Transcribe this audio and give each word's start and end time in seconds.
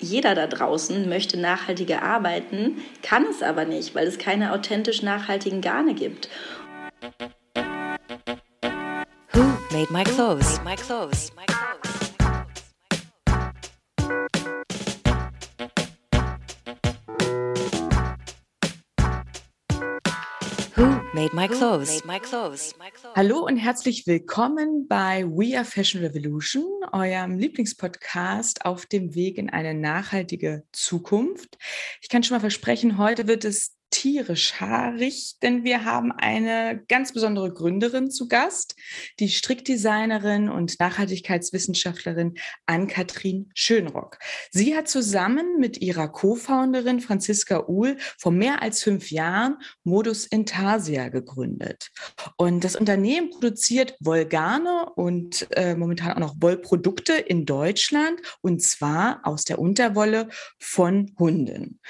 jeder 0.00 0.34
da 0.34 0.46
draußen 0.46 1.08
möchte 1.08 1.38
nachhaltiger 1.38 2.02
arbeiten, 2.02 2.82
kann 3.02 3.24
es 3.30 3.42
aber 3.42 3.64
nicht, 3.64 3.94
weil 3.94 4.06
es 4.06 4.18
keine 4.18 4.52
authentisch 4.52 5.02
nachhaltigen 5.02 5.60
Garne 5.60 5.94
gibt. 5.94 6.28
Who 9.32 9.42
made 9.72 9.92
my 9.92 10.04
clothes? 10.04 10.18
Clothes. 10.18 10.58
Made 10.58 10.64
my 10.64 10.76
clothes. 10.76 11.57
Made 21.18 21.34
my 21.34 21.48
clothes. 21.48 22.00
Hallo 23.16 23.44
und 23.44 23.56
herzlich 23.56 24.06
willkommen 24.06 24.86
bei 24.86 25.24
We 25.24 25.56
Are 25.56 25.64
Fashion 25.64 26.00
Revolution, 26.00 26.64
eurem 26.92 27.40
Lieblingspodcast 27.40 28.64
auf 28.64 28.86
dem 28.86 29.16
Weg 29.16 29.36
in 29.36 29.50
eine 29.50 29.74
nachhaltige 29.74 30.62
Zukunft. 30.70 31.58
Ich 32.00 32.08
kann 32.08 32.22
schon 32.22 32.36
mal 32.36 32.40
versprechen, 32.40 32.98
heute 32.98 33.26
wird 33.26 33.44
es 33.44 33.77
tierisch 33.90 34.60
haarig, 34.60 35.36
denn 35.42 35.64
wir 35.64 35.84
haben 35.84 36.12
eine 36.12 36.82
ganz 36.88 37.12
besondere 37.12 37.52
Gründerin 37.52 38.10
zu 38.10 38.28
Gast, 38.28 38.76
die 39.18 39.28
Strickdesignerin 39.28 40.48
und 40.48 40.78
Nachhaltigkeitswissenschaftlerin 40.78 42.34
Ann-Kathrin 42.66 43.50
Schönrock. 43.54 44.18
Sie 44.50 44.76
hat 44.76 44.88
zusammen 44.88 45.58
mit 45.58 45.80
ihrer 45.80 46.08
Co-Founderin 46.08 47.00
Franziska 47.00 47.66
Uhl 47.66 47.96
vor 48.18 48.32
mehr 48.32 48.62
als 48.62 48.82
fünf 48.82 49.10
Jahren 49.10 49.56
Modus 49.84 50.26
Intarsia 50.26 51.08
gegründet. 51.08 51.88
Und 52.36 52.64
das 52.64 52.76
Unternehmen 52.76 53.30
produziert 53.30 53.96
Wollgarne 54.00 54.90
und 54.96 55.48
äh, 55.52 55.74
momentan 55.74 56.12
auch 56.12 56.18
noch 56.18 56.34
Wollprodukte 56.40 57.14
in 57.14 57.46
Deutschland 57.46 58.20
und 58.42 58.62
zwar 58.62 59.20
aus 59.22 59.44
der 59.44 59.58
Unterwolle 59.58 60.28
von 60.58 61.14
Hunden. 61.18 61.80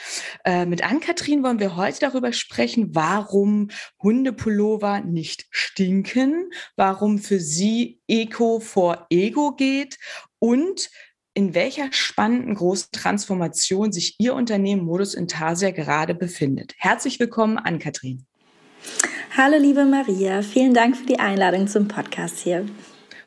Äh, 0.44 0.66
mit 0.66 0.84
Ann-Kathrin 0.84 1.42
wollen 1.42 1.58
wir 1.58 1.76
heute 1.76 1.87
heute 1.88 2.00
darüber 2.00 2.32
sprechen, 2.32 2.94
warum 2.94 3.68
Hundepullover 4.02 5.00
nicht 5.00 5.46
stinken, 5.50 6.50
warum 6.76 7.18
für 7.18 7.40
sie 7.40 8.00
Eco 8.06 8.60
vor 8.60 9.06
Ego 9.08 9.52
geht 9.52 9.96
und 10.38 10.90
in 11.32 11.54
welcher 11.54 11.90
spannenden 11.92 12.56
großen 12.56 12.90
Transformation 12.92 13.90
sich 13.92 14.16
Ihr 14.18 14.34
Unternehmen 14.34 14.84
Modus 14.84 15.14
Intarsia 15.14 15.70
gerade 15.70 16.14
befindet. 16.14 16.74
Herzlich 16.76 17.18
willkommen 17.20 17.56
an 17.56 17.78
Kathrin. 17.78 18.26
Hallo 19.36 19.56
liebe 19.56 19.84
Maria, 19.86 20.42
vielen 20.42 20.74
Dank 20.74 20.96
für 20.96 21.06
die 21.06 21.20
Einladung 21.20 21.68
zum 21.68 21.88
Podcast 21.88 22.38
hier. 22.40 22.66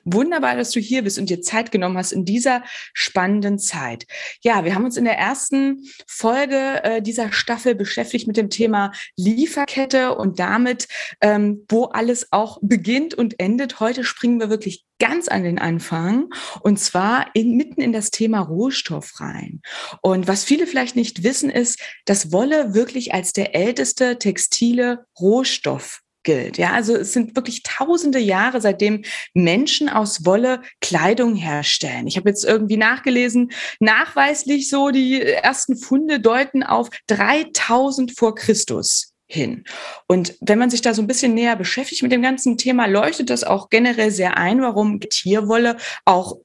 Wunderbar, 0.04 0.56
dass 0.56 0.72
du 0.72 0.80
hier 0.80 1.04
bist 1.04 1.20
und 1.20 1.30
dir 1.30 1.42
Zeit 1.42 1.72
genommen 1.72 1.98
hast 1.98 2.12
in 2.12 2.26
dieser 2.26 2.64
spannenden 2.94 3.60
Zeit. 3.60 4.06
Ja, 4.42 4.66
wir 4.66 4.74
haben 4.76 4.86
uns 4.86 4.98
in 4.98 5.06
der 5.06 5.18
ersten 5.18 5.84
Folge 6.08 6.84
äh, 6.84 7.02
dieser 7.02 7.32
Staffel 7.32 7.76
beschäftigt 7.76 8.28
mit 8.28 8.38
dem 8.38 8.50
Thema 8.50 8.92
Lieferkette 9.16 10.16
und 10.16 10.40
damit, 10.40 10.88
ähm, 11.22 11.66
wo 11.70 11.86
alles 11.86 12.28
auch 12.32 12.58
beginnt 12.62 13.14
und 13.14 13.40
endet. 13.40 13.80
Heute 13.80 14.04
springen 14.04 14.40
wir 14.40 14.50
wirklich 14.50 14.86
ganz 15.00 15.28
an 15.28 15.44
den 15.44 15.58
Anfang 15.58 16.30
und 16.62 16.80
zwar 16.80 17.28
in, 17.34 17.58
mitten 17.58 17.82
in 17.82 17.92
das 17.92 18.12
Thema 18.12 18.40
Rohstoff 18.40 19.20
rein. 19.20 19.62
Und 20.02 20.28
was 20.28 20.44
viele 20.44 20.68
vielleicht 20.68 20.96
nicht 20.96 21.24
wissen, 21.24 21.50
ist, 21.50 21.80
dass 22.06 22.32
Wolle 22.32 22.74
wirklich 22.74 23.14
als 23.14 23.34
der 23.34 23.56
älteste 23.56 24.20
textile 24.20 25.06
Rohstoff 25.20 26.02
gilt. 26.24 26.58
Ja, 26.58 26.72
also 26.74 26.96
es 26.96 27.14
sind 27.14 27.36
wirklich 27.36 27.64
tausende 27.64 28.20
Jahre, 28.20 28.62
seitdem 28.62 29.04
Menschen 29.34 29.90
aus 29.90 30.26
Wolle 30.26 30.62
Kleidung 30.82 31.36
herstellen. 31.36 32.08
Ich 32.08 32.18
habe 32.18 32.30
jetzt 32.30 32.44
irgendwie 32.44 32.78
nachgelesen, 32.78 33.52
nachweislich 33.80 34.70
so 34.70 34.90
die 34.90 35.22
ersten 35.22 35.76
Funde 35.76 36.20
deuten 36.20 36.64
auf 36.64 36.90
3000 37.08 38.18
vor 38.18 38.36
Christus 38.36 39.14
hin. 39.28 39.64
Und 40.08 40.36
wenn 40.42 40.60
man 40.60 40.70
sich 40.70 40.82
da 40.82 40.94
so 40.94 41.02
ein 41.02 41.08
bisschen 41.08 41.34
näher 41.34 41.56
beschäftigt 41.56 42.04
mit 42.04 42.12
dem 42.12 42.22
ganzen 42.22 42.58
Thema, 42.58 42.86
leuchtet 42.86 43.30
das 43.30 43.44
auch 43.44 43.70
generell 43.70 44.12
sehr 44.12 44.38
ein, 44.38 44.62
warum 44.62 45.00
Tierwolle 45.00 45.78
auch 46.06 46.38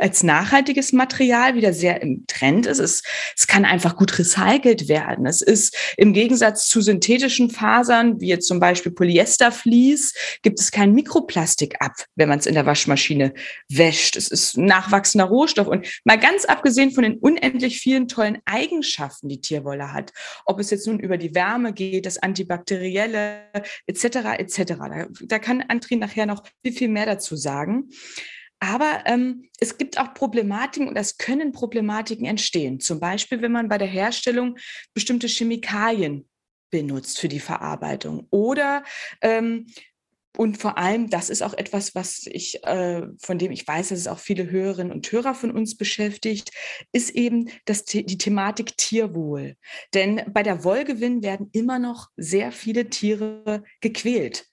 als 0.00 0.22
nachhaltiges 0.22 0.92
Material 0.92 1.54
wieder 1.54 1.72
sehr 1.72 2.02
im 2.02 2.26
Trend 2.26 2.66
ist. 2.66 2.78
Es, 2.78 3.02
es 3.36 3.46
kann 3.46 3.64
einfach 3.64 3.96
gut 3.96 4.18
recycelt 4.18 4.88
werden. 4.88 5.26
Es 5.26 5.42
ist 5.42 5.76
im 5.96 6.12
Gegensatz 6.12 6.68
zu 6.68 6.80
synthetischen 6.80 7.50
Fasern, 7.50 8.20
wie 8.20 8.28
jetzt 8.28 8.46
zum 8.46 8.60
Beispiel 8.60 8.92
Polyestervlies, 8.92 10.14
gibt 10.42 10.60
es 10.60 10.70
kein 10.70 10.92
Mikroplastik 10.94 11.76
ab, 11.80 11.92
wenn 12.16 12.28
man 12.28 12.38
es 12.38 12.46
in 12.46 12.54
der 12.54 12.66
Waschmaschine 12.66 13.32
wäscht. 13.68 14.16
Es 14.16 14.28
ist 14.28 14.56
nachwachsender 14.56 15.26
Rohstoff. 15.26 15.66
Und 15.66 15.86
mal 16.04 16.18
ganz 16.18 16.44
abgesehen 16.44 16.90
von 16.90 17.04
den 17.04 17.18
unendlich 17.18 17.80
vielen 17.80 18.08
tollen 18.08 18.38
Eigenschaften, 18.44 19.28
die 19.28 19.40
Tierwolle 19.40 19.92
hat, 19.92 20.12
ob 20.46 20.60
es 20.60 20.70
jetzt 20.70 20.86
nun 20.86 21.00
über 21.00 21.16
die 21.16 21.34
Wärme 21.34 21.72
geht, 21.72 22.06
das 22.06 22.18
Antibakterielle 22.18 23.42
etc. 23.86 24.04
etc. 24.38 24.62
Da, 24.66 25.06
da 25.22 25.38
kann 25.38 25.62
Antrin 25.68 25.98
nachher 25.98 26.26
noch 26.26 26.44
viel, 26.62 26.72
viel 26.72 26.88
mehr 26.88 27.06
dazu 27.06 27.36
sagen. 27.36 27.90
Aber 28.60 29.02
ähm, 29.06 29.48
es 29.58 29.78
gibt 29.78 29.98
auch 29.98 30.14
Problematiken 30.14 30.88
und 30.88 30.96
es 30.96 31.16
können 31.16 31.52
Problematiken 31.52 32.26
entstehen. 32.26 32.78
Zum 32.78 33.00
Beispiel, 33.00 33.40
wenn 33.42 33.52
man 33.52 33.68
bei 33.68 33.78
der 33.78 33.88
Herstellung 33.88 34.58
bestimmte 34.94 35.26
Chemikalien 35.26 36.28
benutzt 36.70 37.18
für 37.18 37.28
die 37.28 37.40
Verarbeitung 37.40 38.26
oder 38.30 38.84
ähm, 39.22 39.66
und 40.36 40.58
vor 40.58 40.78
allem, 40.78 41.10
das 41.10 41.28
ist 41.28 41.42
auch 41.42 41.54
etwas, 41.54 41.94
was 41.94 42.24
ich, 42.26 42.62
äh, 42.64 43.02
von 43.20 43.38
dem 43.38 43.50
ich 43.50 43.66
weiß, 43.66 43.88
dass 43.88 43.98
es 43.98 44.06
auch 44.06 44.20
viele 44.20 44.48
Hörerinnen 44.48 44.92
und 44.92 45.10
Hörer 45.10 45.34
von 45.34 45.50
uns 45.50 45.76
beschäftigt, 45.76 46.52
ist 46.92 47.10
eben 47.10 47.50
das, 47.64 47.84
die 47.84 48.16
Thematik 48.16 48.76
Tierwohl. 48.76 49.56
Denn 49.92 50.22
bei 50.32 50.42
der 50.44 50.62
Wollgewinn 50.62 51.22
werden 51.22 51.50
immer 51.52 51.78
noch 51.78 52.08
sehr 52.16 52.52
viele 52.52 52.88
Tiere 52.90 53.64
gequält. 53.80 54.46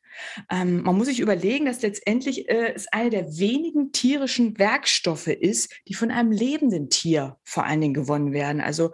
Ähm, 0.51 0.83
man 0.83 0.95
muss 0.97 1.07
sich 1.07 1.19
überlegen, 1.19 1.65
dass 1.65 1.81
letztendlich 1.81 2.47
äh, 2.49 2.73
es 2.73 2.87
eine 2.91 3.09
der 3.09 3.37
wenigen 3.37 3.91
tierischen 3.91 4.59
Werkstoffe 4.59 5.27
ist, 5.27 5.73
die 5.87 5.93
von 5.93 6.11
einem 6.11 6.31
lebenden 6.31 6.89
Tier 6.89 7.37
vor 7.43 7.65
allen 7.65 7.81
Dingen 7.81 7.93
gewonnen 7.93 8.33
werden. 8.33 8.61
Also 8.61 8.91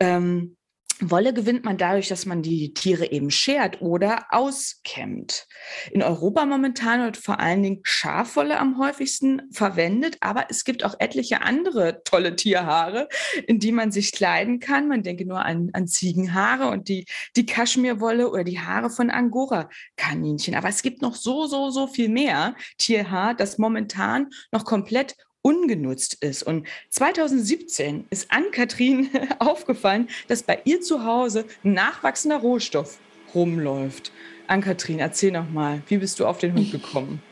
ähm, 0.00 0.57
Wolle 1.00 1.32
gewinnt 1.32 1.64
man 1.64 1.78
dadurch, 1.78 2.08
dass 2.08 2.26
man 2.26 2.42
die 2.42 2.74
Tiere 2.74 3.10
eben 3.12 3.30
schert 3.30 3.80
oder 3.80 4.26
auskämmt. 4.30 5.46
In 5.90 6.02
Europa 6.02 6.44
momentan 6.44 7.02
wird 7.04 7.16
vor 7.16 7.38
allen 7.38 7.62
Dingen 7.62 7.80
Schafwolle 7.84 8.58
am 8.58 8.78
häufigsten 8.78 9.42
verwendet, 9.52 10.16
aber 10.20 10.46
es 10.50 10.64
gibt 10.64 10.84
auch 10.84 10.96
etliche 10.98 11.42
andere 11.42 12.02
tolle 12.04 12.34
Tierhaare, 12.34 13.08
in 13.46 13.58
die 13.60 13.72
man 13.72 13.92
sich 13.92 14.12
kleiden 14.12 14.58
kann. 14.58 14.88
Man 14.88 15.02
denke 15.02 15.24
nur 15.24 15.44
an, 15.44 15.70
an 15.72 15.86
Ziegenhaare 15.86 16.68
und 16.68 16.88
die, 16.88 17.06
die 17.36 17.46
Kaschmirwolle 17.46 18.30
oder 18.30 18.44
die 18.44 18.60
Haare 18.60 18.90
von 18.90 19.10
Angora-Kaninchen. 19.10 20.54
Aber 20.54 20.68
es 20.68 20.82
gibt 20.82 21.02
noch 21.02 21.14
so, 21.14 21.46
so, 21.46 21.70
so 21.70 21.86
viel 21.86 22.08
mehr 22.08 22.56
Tierhaar, 22.76 23.34
das 23.34 23.58
momentan 23.58 24.30
noch 24.52 24.64
komplett 24.64 25.14
ungenutzt 25.48 26.22
ist. 26.22 26.42
Und 26.42 26.66
2017 26.90 28.04
ist 28.10 28.30
Ann-Kathrin 28.30 29.08
aufgefallen, 29.38 30.08
dass 30.28 30.42
bei 30.42 30.60
ihr 30.64 30.82
zu 30.82 31.06
Hause 31.06 31.46
nachwachsender 31.62 32.36
Rohstoff 32.36 32.98
rumläuft. 33.34 34.12
Ann-Kathrin, 34.46 34.98
erzähl 34.98 35.32
noch 35.32 35.48
mal, 35.48 35.80
wie 35.88 35.96
bist 35.96 36.20
du 36.20 36.26
auf 36.26 36.36
den 36.36 36.52
Hund 36.54 36.70
gekommen? 36.70 37.22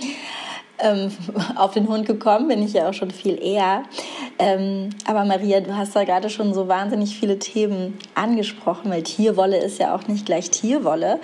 ähm, 0.80 1.12
auf 1.54 1.72
den 1.72 1.86
Hund 1.86 2.06
gekommen 2.06 2.48
bin 2.48 2.60
ich 2.62 2.72
ja 2.72 2.88
auch 2.88 2.94
schon 2.94 3.12
viel 3.12 3.40
eher. 3.40 3.84
Ähm, 4.40 4.90
aber 5.06 5.24
Maria, 5.24 5.60
du 5.60 5.76
hast 5.76 5.94
da 5.94 6.02
gerade 6.02 6.28
schon 6.28 6.54
so 6.54 6.66
wahnsinnig 6.66 7.16
viele 7.18 7.38
Themen 7.38 7.98
angesprochen, 8.16 8.90
weil 8.90 9.04
Tierwolle 9.04 9.58
ist 9.58 9.78
ja 9.78 9.94
auch 9.94 10.08
nicht 10.08 10.26
gleich 10.26 10.50
Tierwolle. 10.50 11.20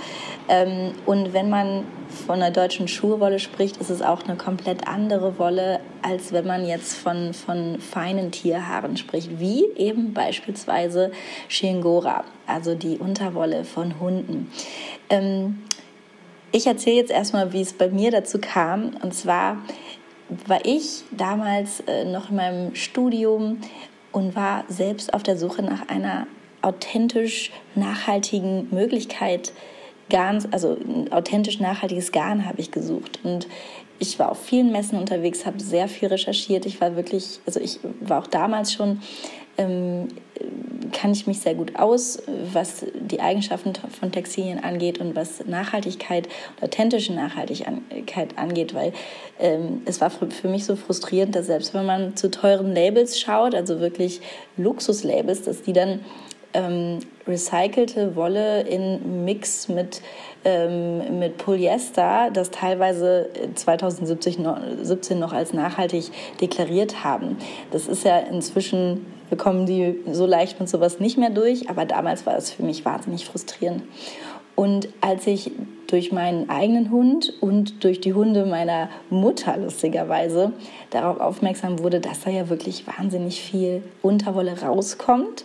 Ähm, 0.49 0.93
und 1.06 1.33
wenn 1.33 1.51
man 1.51 1.85
von 2.16 2.41
der 2.41 2.50
deutschen 2.50 2.88
Schurwolle 2.88 3.38
spricht, 3.38 3.77
ist 3.78 3.91
es 3.91 4.03
auch 4.03 4.25
eine 4.25 4.37
komplett 4.37 4.88
andere 4.88 5.38
Wolle, 5.38 5.81
als 6.03 6.32
wenn 6.32 6.47
man 6.47 6.66
jetzt 6.66 6.94
von, 6.94 7.34
von 7.34 7.81
feinen 7.81 8.31
Tierhaaren 8.31 8.97
spricht, 8.97 9.38
wie 9.38 9.65
eben 9.77 10.12
beispielsweise 10.15 11.12
Shingora, 11.49 12.25
also 12.46 12.75
die 12.75 12.99
Unterwolle 12.99 13.64
von 13.64 14.00
Hunden. 14.00 14.50
Ähm, 15.11 15.62
ich 16.52 16.67
erzähle 16.67 16.96
jetzt 16.96 17.11
erstmal, 17.11 17.52
wie 17.52 17.61
es 17.61 17.73
bei 17.73 17.88
mir 17.88 18.11
dazu 18.11 18.38
kam. 18.41 18.96
Und 19.02 19.14
zwar 19.14 19.58
war 20.46 20.64
ich 20.64 21.05
damals 21.11 21.81
äh, 21.81 22.05
noch 22.05 22.31
in 22.31 22.37
meinem 22.37 22.75
Studium 22.75 23.58
und 24.12 24.35
war 24.35 24.64
selbst 24.69 25.12
auf 25.12 25.23
der 25.23 25.37
Suche 25.37 25.62
nach 25.62 25.88
einer 25.88 26.26
authentisch 26.62 27.52
nachhaltigen 27.75 28.69
Möglichkeit, 28.70 29.52
Garn, 30.11 30.47
also 30.53 30.76
authentisch 31.11 31.61
nachhaltiges 31.61 32.12
Garn 32.12 32.47
habe 32.47 32.61
ich 32.61 32.70
gesucht. 32.70 33.20
Und 33.23 33.47
ich 33.99 34.19
war 34.19 34.31
auf 34.31 34.43
vielen 34.43 34.73
Messen 34.73 34.99
unterwegs, 34.99 35.47
habe 35.47 35.61
sehr 35.61 35.88
viel 35.88 36.08
recherchiert. 36.08 36.67
Ich 36.67 36.81
war 36.81 36.97
wirklich, 36.97 37.41
also 37.47 37.61
ich 37.61 37.81
war 38.00 38.23
auch 38.23 38.26
damals 38.26 38.73
schon 38.73 39.00
ähm, 39.58 40.08
kann 40.93 41.12
ich 41.12 41.26
mich 41.26 41.41
sehr 41.41 41.55
gut 41.55 41.76
aus, 41.76 42.23
was 42.53 42.85
die 42.94 43.20
Eigenschaften 43.20 43.73
von 43.75 44.12
Textilien 44.12 44.62
angeht 44.62 44.99
und 44.99 45.17
was 45.17 45.44
Nachhaltigkeit 45.47 46.29
und 46.56 46.69
authentische 46.69 47.12
Nachhaltigkeit 47.12 48.37
angeht, 48.37 48.75
weil 48.75 48.93
ähm, 49.38 49.82
es 49.87 50.00
war 50.00 50.11
für 50.11 50.49
mich 50.49 50.64
so 50.64 50.76
frustrierend, 50.76 51.35
dass 51.35 51.47
selbst 51.47 51.75
wenn 51.75 51.87
man 51.87 52.17
zu 52.17 52.31
teuren 52.31 52.75
Labels 52.75 53.19
schaut, 53.19 53.55
also 53.55 53.81
wirklich 53.81 54.20
Luxuslabels, 54.56 55.43
dass 55.43 55.62
die 55.62 55.73
dann 55.73 56.00
ähm, 56.56 57.00
recycelte 57.26 58.17
Wolle 58.17 58.62
in 58.62 59.25
Mix 59.25 59.69
mit, 59.69 60.00
ähm, 60.44 61.19
mit 61.19 61.37
Polyester, 61.37 62.31
das 62.32 62.50
teilweise 62.50 63.29
2017 63.55 65.19
noch 65.19 65.32
als 65.32 65.53
nachhaltig 65.53 66.11
deklariert 66.41 67.05
haben. 67.05 67.37
Das 67.70 67.87
ist 67.87 68.05
ja 68.05 68.19
inzwischen, 68.19 69.06
wir 69.29 69.37
kommen 69.38 69.67
die 69.67 69.97
so 70.11 70.25
leicht 70.25 70.58
mit 70.58 70.69
sowas 70.69 70.99
nicht 70.99 71.19
mehr 71.19 71.31
durch, 71.31 71.69
aber 71.69 71.85
damals 71.85 72.26
war 72.26 72.37
es 72.37 72.50
für 72.50 72.62
mich 72.62 72.85
wahnsinnig 72.85 73.26
frustrierend. 73.26 73.82
Und 74.55 74.88
als 75.03 75.26
ich 75.26 75.50
durch 75.87 76.12
meinen 76.12 76.49
eigenen 76.49 76.91
Hund 76.91 77.35
und 77.43 77.85
durch 77.85 78.00
die 78.00 78.14
Hunde 78.14 78.47
meiner 78.47 78.88
Mutter 79.11 79.58
lustigerweise 79.58 80.53
darauf 80.88 81.20
aufmerksam 81.20 81.79
wurde, 81.81 82.00
dass 82.00 82.23
da 82.23 82.31
ja 82.31 82.49
wirklich 82.49 82.87
wahnsinnig 82.87 83.43
viel 83.43 83.82
Unterwolle 84.00 84.62
rauskommt, 84.62 85.44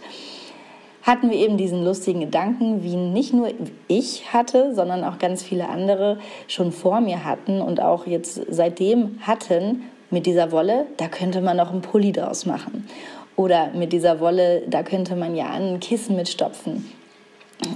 hatten 1.04 1.30
wir 1.30 1.38
eben 1.38 1.58
diesen 1.58 1.84
lustigen 1.84 2.20
Gedanken, 2.20 2.84
wie 2.84 2.96
nicht 2.96 3.34
nur 3.34 3.50
ich 3.88 4.34
hatte, 4.34 4.74
sondern 4.76 5.04
auch 5.04 5.18
ganz 5.20 5.44
viele 5.44 5.68
andere 5.70 6.20
schon 6.48 6.72
vor 6.72 7.02
mir 7.02 7.24
hatten 7.26 7.62
und 7.62 7.82
auch 7.82 8.06
jetzt 8.06 8.42
seitdem 8.50 9.20
hatten 9.22 9.84
mit 10.10 10.26
dieser 10.26 10.52
Wolle, 10.52 10.86
da 10.98 11.08
könnte 11.08 11.42
man 11.42 11.58
noch 11.58 11.72
einen 11.72 11.82
Pulli 11.82 12.12
draus 12.12 12.46
machen. 12.46 12.88
Oder 13.36 13.72
mit 13.74 13.94
dieser 13.94 14.20
Wolle, 14.20 14.64
da 14.68 14.84
könnte 14.84 15.16
man 15.16 15.36
ja 15.36 15.50
ein 15.50 15.80
Kissen 15.80 16.16
mitstopfen. 16.16 16.86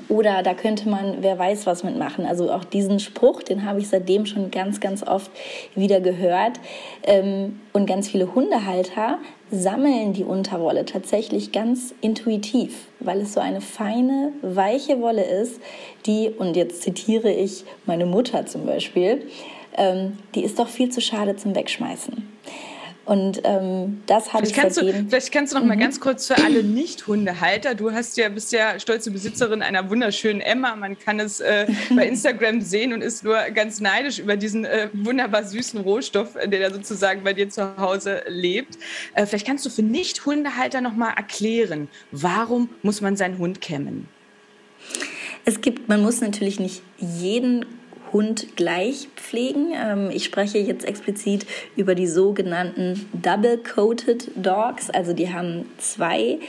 Oder 0.09 0.41
da 0.43 0.53
könnte 0.53 0.89
man, 0.89 1.17
wer 1.21 1.37
weiß, 1.37 1.65
was 1.67 1.83
mitmachen. 1.83 2.25
Also 2.25 2.51
auch 2.51 2.63
diesen 2.63 2.99
Spruch, 2.99 3.43
den 3.43 3.65
habe 3.65 3.79
ich 3.79 3.87
seitdem 3.87 4.25
schon 4.25 4.51
ganz, 4.51 4.79
ganz 4.79 5.03
oft 5.03 5.31
wieder 5.75 6.01
gehört. 6.01 6.59
Ähm, 7.03 7.59
und 7.71 7.85
ganz 7.85 8.09
viele 8.09 8.33
Hundehalter 8.33 9.19
sammeln 9.51 10.13
die 10.13 10.23
Unterwolle 10.23 10.85
tatsächlich 10.85 11.51
ganz 11.51 11.93
intuitiv, 12.01 12.87
weil 12.99 13.21
es 13.21 13.33
so 13.33 13.39
eine 13.39 13.61
feine, 13.61 14.33
weiche 14.41 15.01
Wolle 15.01 15.23
ist, 15.23 15.59
die, 16.05 16.29
und 16.29 16.55
jetzt 16.55 16.81
zitiere 16.81 17.31
ich 17.31 17.63
meine 17.85 18.05
Mutter 18.05 18.45
zum 18.45 18.65
Beispiel, 18.65 19.27
ähm, 19.77 20.17
die 20.33 20.43
ist 20.43 20.59
doch 20.59 20.67
viel 20.67 20.89
zu 20.89 21.01
schade 21.01 21.35
zum 21.35 21.55
Wegschmeißen. 21.55 22.34
Und 23.05 23.41
ähm, 23.43 24.01
das 24.07 24.33
habe 24.33 24.47
ich 24.47 24.53
kannst. 24.53 24.81
Du, 24.81 24.91
vielleicht 25.07 25.31
kannst 25.31 25.53
du 25.53 25.57
noch 25.57 25.63
mhm. 25.63 25.69
mal 25.69 25.77
ganz 25.77 25.99
kurz 25.99 26.25
für 26.25 26.43
alle 26.43 26.63
Nicht-Hundehalter. 26.63 27.75
Du 27.75 27.91
hast 27.91 28.17
ja 28.17 28.29
bist 28.29 28.51
ja 28.51 28.79
stolze 28.79 29.11
Besitzerin 29.11 29.61
einer 29.61 29.89
wunderschönen 29.91 30.41
Emma. 30.41 30.75
Man 30.75 30.97
kann 30.97 31.19
es 31.19 31.39
äh, 31.39 31.67
bei 31.95 32.07
Instagram 32.07 32.61
sehen 32.61 32.93
und 32.93 33.01
ist 33.03 33.23
nur 33.23 33.37
ganz 33.53 33.79
neidisch 33.79 34.17
über 34.17 34.35
diesen 34.37 34.65
äh, 34.65 34.89
wunderbar 34.93 35.43
süßen 35.43 35.79
Rohstoff, 35.81 36.33
der 36.33 36.69
da 36.69 36.73
sozusagen 36.73 37.23
bei 37.23 37.33
dir 37.33 37.47
zu 37.47 37.77
Hause 37.77 38.23
lebt. 38.27 38.79
Äh, 39.13 39.27
vielleicht 39.27 39.45
kannst 39.45 39.65
du 39.67 39.69
für 39.69 39.83
Nicht-Hundehalter 39.83 40.81
noch 40.81 40.95
mal 40.95 41.11
erklären, 41.11 41.87
warum 42.11 42.69
muss 42.81 43.01
man 43.01 43.15
seinen 43.15 43.37
Hund 43.37 43.61
kämmen? 43.61 44.07
Es 45.45 45.61
gibt, 45.61 45.87
man 45.87 46.01
muss 46.01 46.21
natürlich 46.21 46.59
nicht 46.59 46.81
jeden 46.97 47.65
Hund 48.15 48.55
gleich 48.55 49.09
pflegen. 49.17 49.73
Ähm, 49.75 50.09
ich 50.09 50.23
spreche 50.23 50.57
jetzt 50.57 50.87
explizit 50.87 51.45
über 51.75 51.95
die 51.95 52.07
sogenannten 52.07 53.09
Double-Coated 53.11 54.31
Dogs. 54.35 54.89
Also 54.89 55.11
die 55.11 55.33
haben 55.33 55.65
zwei 55.77 56.39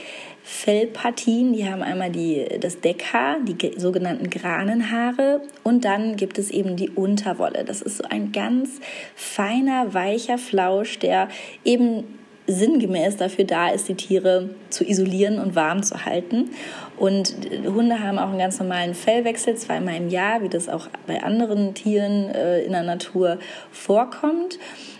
Fellpartien. 0.43 1.51
Die 1.51 1.69
haben 1.69 1.83
einmal 1.83 2.09
die, 2.09 2.47
das 2.61 2.79
Deckhaar, 2.79 3.39
die 3.41 3.73
sogenannten 3.77 4.29
Granenhaare 4.29 5.41
und 5.63 5.83
dann 5.83 6.15
gibt 6.15 6.39
es 6.39 6.51
eben 6.51 6.77
die 6.77 6.89
Unterwolle. 6.89 7.65
Das 7.65 7.81
ist 7.81 7.97
so 7.97 8.05
ein 8.09 8.31
ganz 8.31 8.79
feiner, 9.13 9.93
weicher 9.93 10.37
Flausch, 10.37 10.99
der 10.99 11.27
eben 11.65 12.05
sinngemäß 12.47 13.17
dafür 13.17 13.43
da 13.43 13.67
ist, 13.71 13.89
die 13.89 13.95
Tiere 13.95 14.49
zu 14.69 14.85
isolieren 14.85 15.37
und 15.37 15.55
warm 15.55 15.83
zu 15.83 16.05
halten. 16.05 16.51
Und 16.97 17.35
Hunde 17.65 17.99
haben 17.99 18.17
auch 18.17 18.29
einen 18.29 18.39
ganz 18.39 18.59
normalen 18.59 18.95
Fellwechsel, 18.95 19.55
zweimal 19.55 19.95
im 19.97 20.09
Jahr, 20.09 20.41
wie 20.41 20.49
das 20.49 20.67
auch 20.67 20.87
bei 21.05 21.23
anderen 21.23 21.73
Tieren 21.75 22.29
äh, 22.29 22.61
in 22.61 22.71
der 22.71 22.83
Natur 22.83 23.37
vorkommt. 23.71 24.57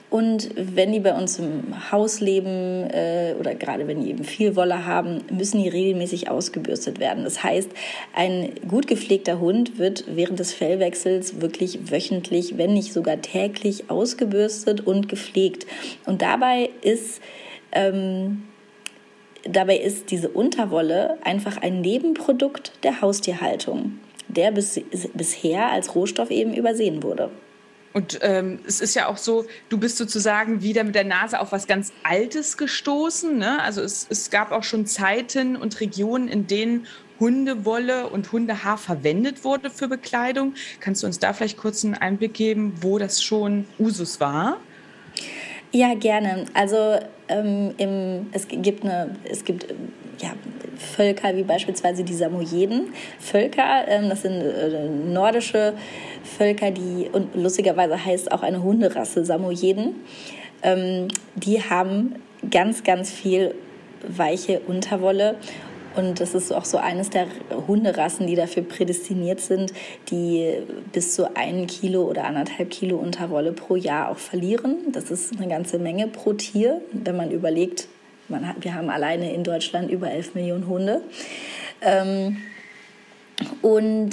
Und 0.10 0.52
wenn 0.56 0.94
die 0.94 1.02
bei 1.02 1.14
uns 1.14 1.38
im 1.38 1.92
Haus 1.92 2.22
leben 2.22 2.90
äh, 2.92 3.36
oder 3.38 3.56
gerade 3.56 3.88
wenn 3.88 4.02
die 4.02 4.10
eben 4.10 4.24
viel 4.24 4.56
Wolle 4.56 4.86
haben, 4.86 5.22
müssen 5.30 5.62
die 5.62 5.68
regelmäßig 5.68 6.30
ausgebürstet 6.30 7.00
werden. 7.00 7.26
Das 7.26 7.44
heißt, 7.44 7.70
ein 8.14 8.52
gut 8.70 8.88
gepflegter 8.88 9.40
Hund 9.40 9.78
wird 9.78 10.06
während 10.08 10.40
des 10.40 10.54
Fellwechsels 10.54 11.42
wirklich 11.42 11.92
wöchentlich, 11.92 12.58
wenn 12.58 12.74
nicht 12.74 12.94
sogar 12.94 13.22
täglich 13.22 13.90
ausgebürstet 13.90 14.88
und 14.88 15.10
gepflegt. 15.10 15.68
Und 16.06 16.22
dabei 16.22 16.70
ist 16.82 17.22
ähm, 17.74 18.44
dabei 19.52 19.78
ist 19.78 20.12
diese 20.12 20.30
Unterwolle 20.30 21.18
einfach 21.24 21.58
ein 21.58 21.82
Nebenprodukt 21.82 22.72
der 22.84 23.02
Haustierhaltung, 23.02 24.00
der 24.28 24.52
bis, 24.52 24.82
bisher 25.14 25.70
als 25.70 25.96
Rohstoff 25.96 26.32
eben 26.32 26.54
übersehen 26.54 27.04
wurde. 27.04 27.30
Und 27.94 28.20
ähm, 28.22 28.60
es 28.68 28.80
ist 28.80 28.94
ja 28.94 29.08
auch 29.08 29.18
so, 29.18 29.46
du 29.70 29.80
bist 29.80 29.98
sozusagen 29.98 30.62
wieder 30.62 30.84
mit 30.84 30.94
der 30.94 31.04
Nase 31.04 31.40
auf 31.40 31.52
was 31.52 31.66
ganz 31.66 31.92
Altes 32.04 32.56
gestoßen. 32.58 33.38
Ne? 33.38 33.60
Also 33.64 33.82
es, 33.82 34.06
es 34.10 34.30
gab 34.30 34.52
auch 34.52 34.64
schon 34.64 34.86
Zeiten 34.86 35.56
und 35.56 35.80
Regionen, 35.80 36.28
in 36.28 36.46
denen 36.46 36.86
Hundewolle 37.20 38.08
und 38.08 38.32
Hundehaar 38.32 38.78
verwendet 38.78 39.44
wurde 39.44 39.72
für 39.72 39.88
Bekleidung. 39.88 40.54
Kannst 40.80 41.02
du 41.02 41.08
uns 41.08 41.18
da 41.18 41.34
vielleicht 41.34 41.58
kurz 41.58 41.84
einen 41.84 41.96
Einblick 41.96 42.36
geben, 42.36 42.76
wo 42.82 43.00
das 43.00 43.24
schon 43.24 43.66
Usus 43.80 44.20
war? 44.20 44.58
Ja, 45.72 45.96
gerne. 45.96 46.46
Also 46.54 47.00
ähm, 47.30 47.74
im, 47.78 48.28
es 48.32 48.48
gibt 48.48 48.84
eine, 48.84 49.16
es 49.30 49.44
gibt 49.44 49.68
ja, 50.20 50.34
Völker 50.78 51.36
wie 51.36 51.44
beispielsweise 51.44 52.04
die 52.04 52.14
Samoyeden. 52.14 52.94
Völker, 53.20 53.88
ähm, 53.88 54.10
das 54.10 54.22
sind 54.24 54.42
äh, 54.42 54.88
nordische 54.88 55.74
Völker, 56.24 56.72
die 56.72 57.10
und 57.12 57.36
lustigerweise 57.36 58.04
heißt 58.04 58.32
auch 58.32 58.44
eine 58.44 58.62
Hunderasse 58.64 59.26
Samoyeden. 59.26 59.96
Ähm, 60.64 61.08
die 61.36 61.62
haben 61.62 62.16
ganz, 62.50 62.84
ganz 62.84 63.12
viel 63.12 63.54
weiche 64.08 64.60
Unterwolle 64.62 65.36
und 65.98 66.20
das 66.20 66.36
ist 66.36 66.52
auch 66.52 66.66
so 66.66 66.78
eines 66.78 67.10
der 67.10 67.28
Hunderassen, 67.68 68.28
die 68.28 68.36
dafür 68.36 68.64
prädestiniert 68.64 69.40
sind, 69.40 69.74
die 70.10 70.54
bis 70.92 71.16
zu 71.16 71.36
ein 71.36 71.68
Kilo 71.68 72.04
oder 72.04 72.26
anderthalb 72.26 72.70
Kilo 72.70 72.98
Unterwolle 72.98 73.52
pro 73.52 73.76
Jahr 73.76 74.10
auch 74.10 74.18
verlieren. 74.18 74.78
Das 74.92 75.10
ist 75.12 75.38
eine 75.38 75.48
ganze 75.48 75.80
Menge 75.80 76.08
pro 76.08 76.34
Tier, 76.34 76.82
wenn 76.92 77.18
man 77.18 77.32
überlegt, 77.32 77.88
man 78.28 78.48
hat, 78.48 78.58
wir 78.62 78.76
haben 78.76 78.90
alleine 78.90 79.34
in 79.34 79.44
Deutschland 79.44 79.90
über 79.90 80.12
11 80.12 80.36
Millionen 80.36 80.68
Hunde. 80.68 81.02
Ähm, 81.82 82.38
und 83.62 84.12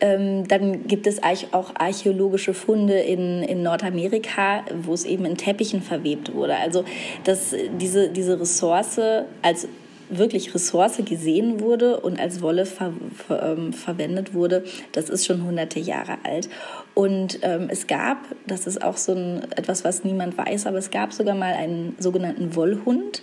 ähm, 0.00 0.48
dann 0.48 0.86
gibt 0.86 1.06
es 1.06 1.20
auch 1.22 1.74
archäologische 1.76 2.52
Funde 2.52 2.98
in, 2.98 3.42
in 3.42 3.62
Nordamerika, 3.62 4.64
wo 4.82 4.92
es 4.92 5.04
eben 5.04 5.24
in 5.24 5.36
Teppichen 5.36 5.82
verwebt 5.82 6.34
wurde. 6.34 6.56
Also 6.56 6.84
dass 7.24 7.54
diese, 7.80 8.08
diese 8.08 8.38
Ressource 8.40 9.00
als 9.42 9.68
wirklich 10.08 10.54
Ressource 10.54 10.98
gesehen 11.04 11.60
wurde 11.60 12.00
und 12.00 12.18
als 12.20 12.40
Wolle 12.42 12.66
ver, 12.66 12.92
ver, 13.26 13.54
ähm, 13.56 13.72
verwendet 13.72 14.34
wurde, 14.34 14.64
das 14.92 15.10
ist 15.10 15.26
schon 15.26 15.44
hunderte 15.44 15.80
Jahre 15.80 16.18
alt. 16.24 16.48
Und 16.94 17.38
ähm, 17.42 17.68
es 17.70 17.86
gab, 17.86 18.18
das 18.46 18.66
ist 18.66 18.82
auch 18.82 18.96
so 18.96 19.12
ein, 19.12 19.50
etwas, 19.56 19.84
was 19.84 20.04
niemand 20.04 20.36
weiß, 20.38 20.66
aber 20.66 20.78
es 20.78 20.90
gab 20.90 21.12
sogar 21.12 21.34
mal 21.34 21.54
einen 21.54 21.96
sogenannten 21.98 22.54
Wollhund, 22.54 23.22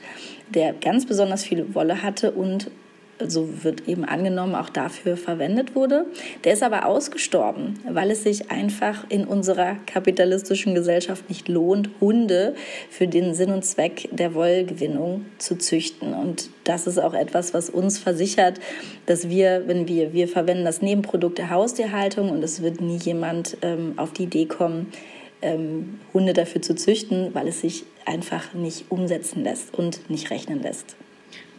der 0.50 0.74
ganz 0.74 1.06
besonders 1.06 1.44
viel 1.44 1.74
Wolle 1.74 2.04
hatte 2.04 2.32
und 2.32 2.70
so 3.30 3.64
wird 3.64 3.88
eben 3.88 4.06
angenommen, 4.06 4.56
auch 4.56 4.70
dafür 4.70 5.18
verwendet 5.18 5.76
wurde. 5.76 6.06
Der 6.44 6.54
ist 6.54 6.64
aber 6.64 6.86
ausgestorben, 6.86 7.80
weil 7.90 8.12
es 8.12 8.24
sich 8.24 8.52
einfach 8.52 9.06
in 9.10 9.26
unserer 9.26 9.76
kapitalistischen 9.86 10.76
Gesellschaft 10.76 11.30
nicht 11.30 11.48
lohnt, 11.48 11.90
Hunde 12.00 12.56
für 12.90 13.08
den 13.08 13.34
Sinn 13.34 13.52
und 13.52 13.64
Zweck 13.66 14.10
der 14.12 14.34
Wollgewinnung 14.34 15.26
zu 15.38 15.58
züchten. 15.58 16.14
Und 16.14 16.50
das 16.64 16.88
ist 16.88 17.00
auch 17.00 17.14
etwas, 17.14 17.54
was 17.54 17.70
uns 17.70 17.98
versichert, 18.00 18.60
dass 19.06 19.30
wir, 19.30 19.64
wenn 19.68 19.88
wir, 19.88 20.14
wir 20.14 20.28
verwenden 20.28 20.66
das 20.66 20.82
Nebenprodukt 20.82 21.38
der 21.38 21.50
Haustierhaltung 21.50 22.30
und 22.30 22.44
es 22.44 22.62
wird 22.62 22.82
nie 22.82 22.98
jemand 22.98 23.58
ähm, 23.62 23.94
auf 23.98 24.14
die 24.14 24.24
Idee 24.24 24.46
kommen, 24.46 24.92
ähm, 25.42 26.00
Hunde 26.14 26.34
dafür 26.34 26.62
zu 26.62 26.76
züchten, 26.76 27.34
weil 27.34 27.48
es 27.48 27.62
sich 27.62 27.84
einfach 28.06 28.54
nicht 28.54 28.86
umsetzen 28.90 29.44
lässt 29.44 29.74
und 29.74 30.10
nicht 30.10 30.30
rechnen 30.30 30.62
lässt. 30.62 30.96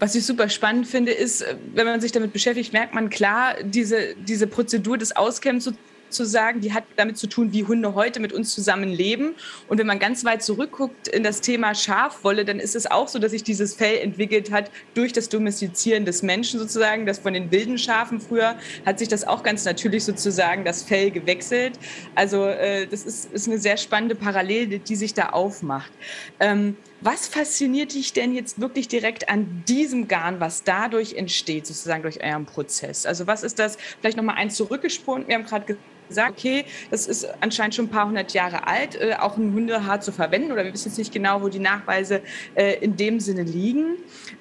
Was 0.02 0.16
ich 0.16 0.26
super 0.26 0.48
spannend 0.48 0.88
finde, 0.88 1.12
ist, 1.12 1.42
äh, 1.42 1.54
wenn 1.76 1.86
man 1.86 2.00
sich 2.00 2.10
damit 2.10 2.32
beschäftigt, 2.32 2.72
merkt 2.72 2.92
man 2.92 3.08
klar, 3.08 3.54
diese, 3.62 4.16
diese 4.16 4.48
Prozedur 4.48 4.98
des 4.98 5.14
Auskämmens 5.14 5.70
sozusagen, 6.10 6.60
die 6.60 6.72
hat 6.72 6.82
damit 6.96 7.18
zu 7.18 7.28
tun, 7.28 7.52
wie 7.52 7.62
Hunde 7.62 7.94
heute 7.94 8.18
mit 8.18 8.32
uns 8.32 8.52
zusammen 8.52 8.88
leben. 8.88 9.36
Und 9.68 9.78
wenn 9.78 9.86
man 9.86 10.00
ganz 10.00 10.24
weit 10.24 10.42
zurückguckt 10.42 11.06
in 11.06 11.22
das 11.22 11.40
Thema 11.40 11.76
Schafwolle, 11.76 12.44
dann 12.44 12.58
ist 12.58 12.74
es 12.74 12.90
auch 12.90 13.06
so, 13.06 13.20
dass 13.20 13.30
sich 13.30 13.44
dieses 13.44 13.76
Fell 13.76 13.98
entwickelt 13.98 14.50
hat 14.50 14.72
durch 14.94 15.12
das 15.12 15.28
Domestizieren 15.28 16.04
des 16.04 16.24
Menschen 16.24 16.58
sozusagen. 16.58 17.06
Das 17.06 17.20
von 17.20 17.32
den 17.32 17.52
wilden 17.52 17.78
Schafen 17.78 18.20
früher 18.20 18.56
hat 18.84 18.98
sich 18.98 19.06
das 19.06 19.22
auch 19.22 19.44
ganz 19.44 19.64
natürlich 19.64 20.02
sozusagen 20.02 20.64
das 20.64 20.82
Fell 20.82 21.12
gewechselt. 21.12 21.78
Also 22.16 22.46
äh, 22.46 22.88
das 22.88 23.04
ist, 23.04 23.32
ist 23.32 23.46
eine 23.46 23.58
sehr 23.58 23.76
spannende 23.76 24.16
Parallele, 24.16 24.80
die 24.80 24.96
sich 24.96 25.14
da 25.14 25.28
aufmacht. 25.28 25.92
Ähm, 26.40 26.76
was 27.02 27.26
fasziniert 27.26 27.94
dich 27.94 28.12
denn 28.12 28.32
jetzt 28.34 28.60
wirklich 28.60 28.88
direkt 28.88 29.28
an 29.28 29.64
diesem 29.66 30.08
Garn, 30.08 30.40
was 30.40 30.64
dadurch 30.64 31.14
entsteht, 31.14 31.66
sozusagen 31.66 32.02
durch 32.02 32.22
euren 32.22 32.46
Prozess? 32.46 33.06
Also 33.06 33.26
was 33.26 33.42
ist 33.42 33.58
das, 33.58 33.76
vielleicht 34.00 34.16
nochmal 34.16 34.36
eins 34.36 34.56
zurückgesprungen, 34.56 35.26
wir 35.26 35.34
haben 35.34 35.44
gerade 35.44 35.66
gesagt, 35.66 35.84
okay, 36.18 36.64
das 36.90 37.06
ist 37.06 37.26
anscheinend 37.40 37.74
schon 37.74 37.86
ein 37.86 37.90
paar 37.90 38.06
hundert 38.06 38.32
Jahre 38.32 38.66
alt, 38.66 38.94
äh, 39.00 39.14
auch 39.18 39.36
ein 39.36 39.52
Hundehaar 39.52 40.00
zu 40.00 40.12
verwenden 40.12 40.52
oder 40.52 40.64
wir 40.64 40.72
wissen 40.72 40.88
jetzt 40.88 40.98
nicht 40.98 41.12
genau, 41.12 41.42
wo 41.42 41.48
die 41.48 41.58
Nachweise 41.58 42.22
äh, 42.54 42.78
in 42.82 42.96
dem 42.96 43.20
Sinne 43.20 43.42
liegen. 43.42 43.96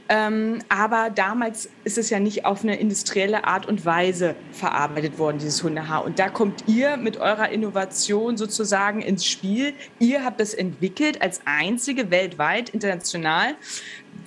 Ähm, 0.09 0.59
aber 0.67 1.09
damals 1.09 1.69
ist 1.85 1.97
es 1.97 2.09
ja 2.09 2.19
nicht 2.19 2.45
auf 2.45 2.63
eine 2.63 2.77
industrielle 2.77 3.45
Art 3.45 3.65
und 3.65 3.85
Weise 3.85 4.35
verarbeitet 4.51 5.17
worden, 5.17 5.37
dieses 5.37 5.63
Hundehaar. 5.63 6.03
Und 6.03 6.19
da 6.19 6.27
kommt 6.27 6.65
ihr 6.67 6.97
mit 6.97 7.15
eurer 7.17 7.49
Innovation 7.49 8.35
sozusagen 8.35 9.01
ins 9.01 9.25
Spiel. 9.25 9.73
Ihr 9.99 10.25
habt 10.25 10.41
das 10.41 10.53
entwickelt 10.53 11.21
als 11.21 11.39
einzige 11.45 12.11
weltweit, 12.11 12.69
international. 12.69 13.55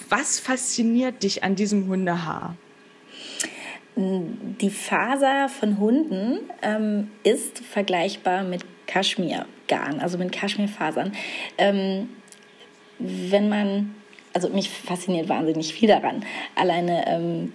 Was 0.09 0.41
fasziniert 0.41 1.23
dich 1.23 1.45
an 1.45 1.55
diesem 1.55 1.87
Hundehaar? 1.87 2.57
Die 3.97 4.71
Faser 4.71 5.49
von 5.49 5.79
Hunden 5.79 6.41
ähm, 6.63 7.11
ist 7.23 7.61
vergleichbar 7.61 8.43
mit 8.43 8.65
Kaschmirgarn, 8.87 10.01
also 10.01 10.19
mit 10.19 10.33
Kaschmirfasern. 10.33 11.13
Ähm, 11.59 12.09
wenn 12.99 13.49
man, 13.49 13.95
also 14.33 14.49
mich 14.49 14.69
fasziniert 14.69 15.29
wahnsinnig 15.29 15.73
viel 15.73 15.89
daran. 15.89 16.25
Alleine, 16.57 17.05
ähm, 17.07 17.53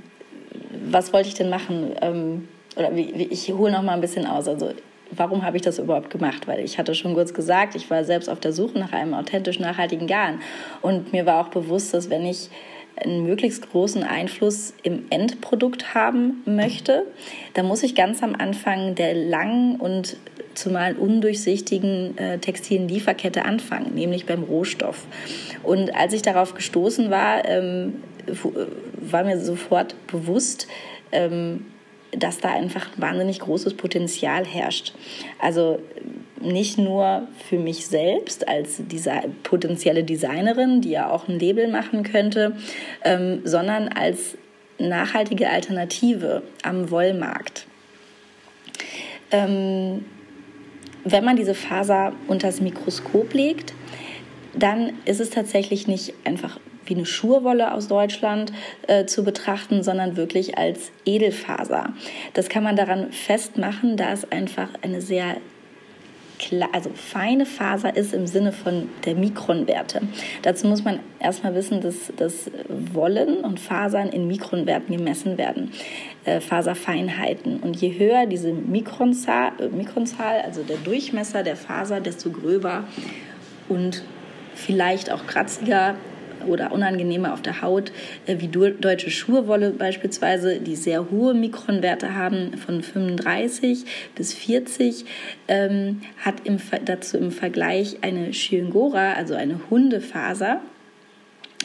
was 0.85 1.11
wollte 1.11 1.27
ich 1.27 1.35
denn 1.35 1.49
machen? 1.49 1.93
Ähm, 2.01 2.47
oder 2.77 2.95
wie, 2.95 3.13
wie, 3.15 3.25
ich 3.25 3.51
hole 3.51 3.71
noch 3.71 3.81
mal 3.81 3.93
ein 3.93 4.01
bisschen 4.01 4.25
aus. 4.25 4.47
Also 4.47 4.71
warum 5.11 5.43
habe 5.43 5.57
ich 5.57 5.63
das 5.63 5.77
überhaupt 5.77 6.09
gemacht? 6.09 6.47
Weil 6.47 6.63
ich 6.63 6.77
hatte 6.77 6.95
schon 6.95 7.15
kurz 7.15 7.33
gesagt, 7.33 7.75
ich 7.75 7.89
war 7.89 8.03
selbst 8.05 8.29
auf 8.29 8.39
der 8.39 8.53
Suche 8.53 8.79
nach 8.79 8.93
einem 8.93 9.13
authentisch 9.13 9.59
nachhaltigen 9.59 10.07
Garn. 10.07 10.41
Und 10.81 11.11
mir 11.11 11.25
war 11.25 11.45
auch 11.45 11.49
bewusst, 11.49 11.93
dass 11.93 12.09
wenn 12.09 12.25
ich 12.25 12.49
einen 13.01 13.23
möglichst 13.23 13.69
großen 13.71 14.03
Einfluss 14.03 14.73
im 14.83 15.03
Endprodukt 15.09 15.93
haben 15.93 16.41
möchte, 16.45 17.05
dann 17.53 17.65
muss 17.65 17.83
ich 17.83 17.95
ganz 17.95 18.23
am 18.23 18.35
Anfang 18.35 18.95
der 18.95 19.13
langen 19.13 19.77
und 19.77 20.17
zumal 20.53 20.95
undurchsichtigen 20.95 22.17
äh, 22.17 22.37
textilen 22.39 22.87
Lieferkette 22.87 23.45
anfangen, 23.45 23.93
nämlich 23.93 24.25
beim 24.25 24.43
Rohstoff. 24.43 25.05
Und 25.63 25.95
als 25.95 26.13
ich 26.13 26.21
darauf 26.21 26.53
gestoßen 26.53 27.09
war, 27.09 27.47
ähm, 27.47 27.95
war 28.99 29.23
mir 29.23 29.39
sofort 29.39 29.95
bewusst, 30.07 30.67
ähm, 31.11 31.65
dass 32.11 32.39
da 32.39 32.49
einfach 32.49 32.89
wahnsinnig 32.97 33.39
großes 33.39 33.75
Potenzial 33.75 34.45
herrscht. 34.45 34.93
Also 35.39 35.79
nicht 36.41 36.77
nur 36.77 37.27
für 37.49 37.57
mich 37.57 37.87
selbst 37.87 38.47
als 38.47 38.81
diese 38.89 39.13
potenzielle 39.43 40.03
Designerin, 40.03 40.81
die 40.81 40.91
ja 40.91 41.09
auch 41.09 41.27
ein 41.27 41.39
Label 41.39 41.67
machen 41.67 42.03
könnte, 42.03 42.55
ähm, 43.03 43.41
sondern 43.43 43.89
als 43.89 44.37
nachhaltige 44.77 45.49
Alternative 45.49 46.41
am 46.63 46.89
Wollmarkt. 46.89 47.65
Ähm, 49.31 50.05
wenn 51.03 51.23
man 51.23 51.35
diese 51.35 51.53
Faser 51.53 52.13
unter 52.27 52.47
das 52.47 52.61
Mikroskop 52.61 53.33
legt, 53.33 53.73
dann 54.53 54.93
ist 55.05 55.19
es 55.19 55.29
tatsächlich 55.29 55.87
nicht 55.87 56.13
einfach 56.23 56.59
wie 56.85 56.95
eine 56.95 57.05
Schurwolle 57.05 57.73
aus 57.73 57.87
Deutschland 57.87 58.51
äh, 58.87 59.05
zu 59.05 59.23
betrachten, 59.23 59.83
sondern 59.83 60.17
wirklich 60.17 60.57
als 60.57 60.91
Edelfaser. 61.05 61.93
Das 62.33 62.49
kann 62.49 62.63
man 62.63 62.75
daran 62.75 63.11
festmachen, 63.11 63.95
da 63.95 64.11
es 64.11 64.29
einfach 64.31 64.69
eine 64.81 65.01
sehr 65.01 65.37
also 66.71 66.89
feine 66.93 67.45
Faser 67.45 67.95
ist 67.95 68.13
im 68.13 68.27
Sinne 68.27 68.51
von 68.51 68.89
der 69.05 69.15
Mikronwerte. 69.15 70.01
Dazu 70.41 70.67
muss 70.67 70.83
man 70.83 70.99
erstmal 71.19 71.53
wissen, 71.55 71.81
dass, 71.81 72.11
dass 72.15 72.49
Wollen 72.67 73.39
und 73.39 73.59
Fasern 73.59 74.09
in 74.09 74.27
Mikronwerten 74.27 74.95
gemessen 74.95 75.37
werden, 75.37 75.71
äh, 76.25 76.39
Faserfeinheiten. 76.39 77.59
Und 77.59 77.77
je 77.77 77.97
höher 77.97 78.25
diese 78.25 78.51
Mikronzahl, 78.53 79.51
äh, 79.59 79.67
Mikronzahl, 79.67 80.41
also 80.41 80.63
der 80.63 80.77
Durchmesser 80.77 81.43
der 81.43 81.55
Faser, 81.55 81.99
desto 81.99 82.31
gröber 82.31 82.85
und 83.67 84.03
vielleicht 84.55 85.11
auch 85.11 85.25
kratziger 85.27 85.95
oder 86.47 86.71
unangenehmer 86.71 87.33
auf 87.33 87.41
der 87.41 87.61
Haut, 87.61 87.91
äh, 88.25 88.37
wie 88.39 88.47
deutsche 88.47 89.11
Schurwolle 89.11 89.71
beispielsweise, 89.71 90.59
die 90.59 90.75
sehr 90.75 91.09
hohe 91.11 91.33
Mikronwerte 91.33 92.15
haben, 92.15 92.57
von 92.57 92.81
35 92.81 93.85
bis 94.15 94.33
40, 94.33 95.05
ähm, 95.47 96.01
hat 96.17 96.35
im, 96.45 96.57
dazu 96.85 97.17
im 97.17 97.31
Vergleich 97.31 97.97
eine 98.01 98.31
Chiengora, 98.31 99.13
also 99.13 99.35
eine 99.35 99.59
Hundefaser, 99.69 100.61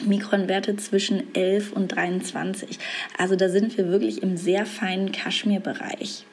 Mikronwerte 0.03 0.75
zwischen 0.75 1.33
11 1.33 1.71
und 1.71 1.95
23. 1.95 2.79
Also 3.17 3.35
da 3.35 3.49
sind 3.49 3.77
wir 3.77 3.89
wirklich 3.89 4.21
im 4.21 4.35
sehr 4.35 4.65
feinen 4.65 5.11
Kaschmirbereich. 5.11 6.25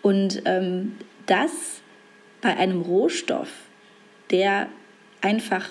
Und 0.00 0.42
ähm, 0.46 0.92
das 1.26 1.50
bei 2.40 2.56
einem 2.56 2.82
Rohstoff, 2.82 3.48
der 4.30 4.68
einfach 5.20 5.68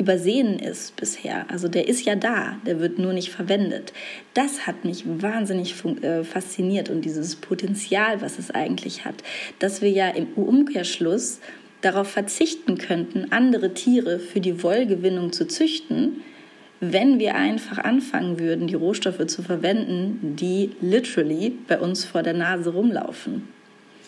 übersehen 0.00 0.58
ist 0.58 0.96
bisher. 0.96 1.44
Also 1.50 1.68
der 1.68 1.86
ist 1.86 2.06
ja 2.06 2.16
da, 2.16 2.56
der 2.66 2.80
wird 2.80 2.98
nur 2.98 3.12
nicht 3.12 3.30
verwendet. 3.30 3.92
Das 4.32 4.66
hat 4.66 4.84
mich 4.84 5.04
wahnsinnig 5.06 5.74
äh, 6.02 6.24
fasziniert 6.24 6.88
und 6.88 7.04
dieses 7.04 7.36
Potenzial, 7.36 8.22
was 8.22 8.38
es 8.38 8.50
eigentlich 8.50 9.04
hat, 9.04 9.16
dass 9.58 9.82
wir 9.82 9.90
ja 9.90 10.08
im 10.08 10.28
Umkehrschluss 10.34 11.40
darauf 11.82 12.08
verzichten 12.10 12.78
könnten, 12.78 13.30
andere 13.30 13.74
Tiere 13.74 14.18
für 14.18 14.40
die 14.40 14.62
Wollgewinnung 14.62 15.32
zu 15.32 15.46
züchten, 15.46 16.22
wenn 16.80 17.18
wir 17.18 17.34
einfach 17.34 17.76
anfangen 17.76 18.38
würden, 18.38 18.66
die 18.66 18.74
Rohstoffe 18.74 19.26
zu 19.26 19.42
verwenden, 19.42 20.34
die 20.36 20.70
literally 20.80 21.52
bei 21.68 21.78
uns 21.78 22.06
vor 22.06 22.22
der 22.22 22.32
Nase 22.32 22.70
rumlaufen 22.70 23.59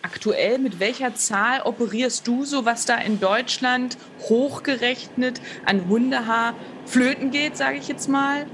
aktuell, 0.03 0.59
mit 0.59 0.81
welcher 0.81 1.15
Zahl 1.15 1.63
operierst 1.65 2.27
du 2.27 2.45
so, 2.45 2.65
was 2.65 2.85
da 2.85 2.97
in 2.97 3.21
Deutschland 3.21 3.97
hochgerechnet 4.29 5.41
an 5.65 5.89
Hundehaar 5.89 6.55
flöten 6.85 7.31
geht, 7.31 7.57
sage 7.57 7.79
ich 7.79 7.89
jetzt 7.89 8.09
mal? 8.09 8.47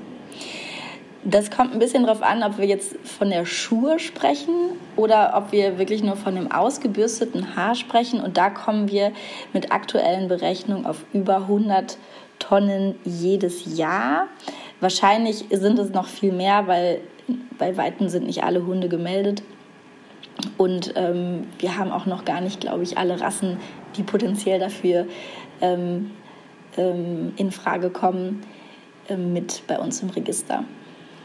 Das 1.24 1.50
kommt 1.50 1.72
ein 1.72 1.78
bisschen 1.78 2.04
darauf 2.06 2.22
an, 2.22 2.42
ob 2.42 2.58
wir 2.58 2.66
jetzt 2.66 2.94
von 3.04 3.28
der 3.28 3.44
Schuhe 3.44 3.98
sprechen 3.98 4.54
oder 4.96 5.32
ob 5.36 5.52
wir 5.52 5.78
wirklich 5.78 6.02
nur 6.02 6.16
von 6.16 6.34
dem 6.34 6.50
ausgebürsteten 6.50 7.56
Haar 7.56 7.74
sprechen. 7.74 8.20
Und 8.20 8.36
da 8.36 8.50
kommen 8.50 8.88
wir 8.90 9.12
mit 9.52 9.72
aktuellen 9.72 10.28
Berechnungen 10.28 10.86
auf 10.86 11.04
über 11.12 11.36
100 11.38 11.98
Tonnen 12.38 12.94
jedes 13.04 13.76
Jahr. 13.76 14.28
Wahrscheinlich 14.80 15.44
sind 15.50 15.78
es 15.78 15.90
noch 15.90 16.06
viel 16.06 16.32
mehr, 16.32 16.66
weil 16.68 17.00
bei 17.58 17.76
Weitem 17.76 18.08
sind 18.08 18.26
nicht 18.26 18.44
alle 18.44 18.64
Hunde 18.64 18.88
gemeldet. 18.88 19.42
Und 20.56 20.92
ähm, 20.96 21.46
wir 21.58 21.76
haben 21.76 21.90
auch 21.90 22.06
noch 22.06 22.24
gar 22.24 22.40
nicht, 22.40 22.60
glaube 22.60 22.82
ich, 22.82 22.98
alle 22.98 23.20
Rassen, 23.20 23.58
die 23.96 24.02
potenziell 24.02 24.58
dafür 24.58 25.06
ähm, 25.60 26.10
ähm, 26.76 27.32
in 27.36 27.50
Frage 27.50 27.90
kommen, 27.90 28.42
ähm, 29.08 29.32
mit 29.32 29.62
bei 29.66 29.78
uns 29.78 30.02
im 30.02 30.10
Register. 30.10 30.64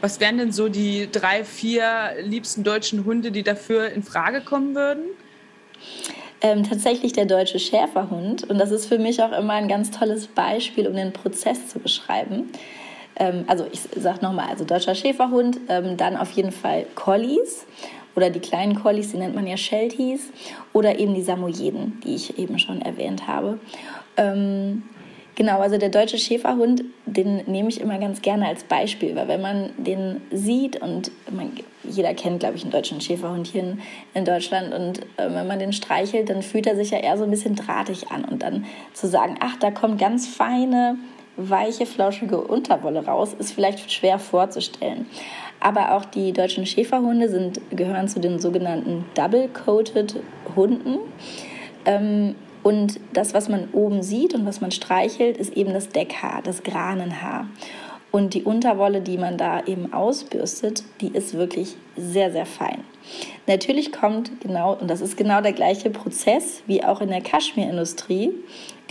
Was 0.00 0.20
wären 0.20 0.38
denn 0.38 0.52
so 0.52 0.68
die 0.68 1.08
drei, 1.10 1.44
vier 1.44 2.14
liebsten 2.22 2.64
deutschen 2.64 3.04
Hunde, 3.04 3.30
die 3.30 3.42
dafür 3.42 3.90
in 3.90 4.02
Frage 4.02 4.40
kommen 4.40 4.74
würden? 4.74 5.04
Ähm, 6.40 6.64
tatsächlich 6.64 7.12
der 7.12 7.24
deutsche 7.24 7.58
Schäferhund. 7.58 8.44
Und 8.50 8.58
das 8.58 8.70
ist 8.70 8.86
für 8.86 8.98
mich 8.98 9.22
auch 9.22 9.32
immer 9.32 9.54
ein 9.54 9.68
ganz 9.68 9.90
tolles 9.90 10.26
Beispiel, 10.26 10.86
um 10.86 10.94
den 10.94 11.12
Prozess 11.12 11.68
zu 11.68 11.78
beschreiben. 11.78 12.50
Ähm, 13.16 13.44
also 13.46 13.66
ich 13.72 13.80
sage 13.80 14.18
nochmal, 14.20 14.48
also 14.50 14.64
deutscher 14.64 14.94
Schäferhund, 14.94 15.60
dann 15.68 16.16
auf 16.16 16.32
jeden 16.32 16.52
Fall 16.52 16.84
Collies 16.94 17.64
oder 18.16 18.30
die 18.30 18.40
kleinen 18.40 18.74
Collies, 18.74 19.12
die 19.12 19.18
nennt 19.18 19.34
man 19.34 19.46
ja 19.46 19.56
Shelties, 19.56 20.30
oder 20.72 20.98
eben 20.98 21.14
die 21.14 21.22
Samoyeden, 21.22 22.00
die 22.04 22.14
ich 22.14 22.38
eben 22.38 22.58
schon 22.58 22.80
erwähnt 22.82 23.26
habe. 23.26 23.58
Ähm, 24.16 24.84
genau, 25.34 25.60
also 25.60 25.78
der 25.78 25.88
deutsche 25.88 26.18
Schäferhund, 26.18 26.84
den 27.06 27.42
nehme 27.46 27.68
ich 27.68 27.80
immer 27.80 27.98
ganz 27.98 28.22
gerne 28.22 28.46
als 28.46 28.64
Beispiel, 28.64 29.16
weil 29.16 29.28
wenn 29.28 29.40
man 29.40 29.70
den 29.76 30.20
sieht 30.30 30.80
und 30.80 31.10
man, 31.30 31.52
jeder 31.82 32.14
kennt, 32.14 32.40
glaube 32.40 32.56
ich, 32.56 32.62
einen 32.62 32.72
deutschen 32.72 33.00
Schäferhund 33.00 33.46
hier 33.46 33.76
in, 34.14 34.24
Deutschland 34.24 34.72
und 34.72 35.00
äh, 35.16 35.34
wenn 35.34 35.46
man 35.46 35.58
den 35.58 35.72
streichelt, 35.72 36.30
dann 36.30 36.42
fühlt 36.42 36.66
er 36.66 36.76
sich 36.76 36.90
ja 36.90 36.98
eher 36.98 37.18
so 37.18 37.24
ein 37.24 37.30
bisschen 37.30 37.56
drahtig 37.56 38.10
an 38.10 38.24
und 38.24 38.42
dann 38.42 38.64
zu 38.92 39.08
sagen, 39.08 39.36
ach, 39.40 39.56
da 39.56 39.70
kommen 39.70 39.98
ganz 39.98 40.26
feine 40.26 40.96
weiche, 41.36 41.86
flauschige 41.86 42.40
Unterwolle 42.40 43.04
raus. 43.04 43.34
Ist 43.34 43.52
vielleicht 43.52 43.90
schwer 43.90 44.18
vorzustellen. 44.18 45.06
Aber 45.64 45.92
auch 45.94 46.04
die 46.04 46.34
deutschen 46.34 46.66
Schäferhunde 46.66 47.30
sind, 47.30 47.58
gehören 47.70 48.06
zu 48.06 48.20
den 48.20 48.38
sogenannten 48.38 49.06
Double-Coated 49.14 50.16
Hunden. 50.54 50.98
Ähm, 51.86 52.34
und 52.62 53.00
das, 53.14 53.32
was 53.32 53.48
man 53.48 53.68
oben 53.72 54.02
sieht 54.02 54.34
und 54.34 54.44
was 54.44 54.60
man 54.60 54.72
streichelt, 54.72 55.38
ist 55.38 55.56
eben 55.56 55.72
das 55.72 55.88
Deckhaar, 55.88 56.42
das 56.42 56.64
Granenhaar. 56.64 57.48
Und 58.10 58.34
die 58.34 58.42
Unterwolle, 58.42 59.00
die 59.00 59.16
man 59.16 59.38
da 59.38 59.64
eben 59.64 59.94
ausbürstet, 59.94 60.84
die 61.00 61.08
ist 61.08 61.32
wirklich 61.32 61.76
sehr, 61.96 62.30
sehr 62.30 62.44
fein. 62.44 62.84
Natürlich 63.46 63.90
kommt 63.90 64.38
genau, 64.42 64.74
und 64.74 64.90
das 64.90 65.00
ist 65.00 65.16
genau 65.16 65.40
der 65.40 65.54
gleiche 65.54 65.88
Prozess 65.88 66.62
wie 66.66 66.84
auch 66.84 67.00
in 67.00 67.08
der 67.08 67.22
Kaschmirindustrie. 67.22 68.32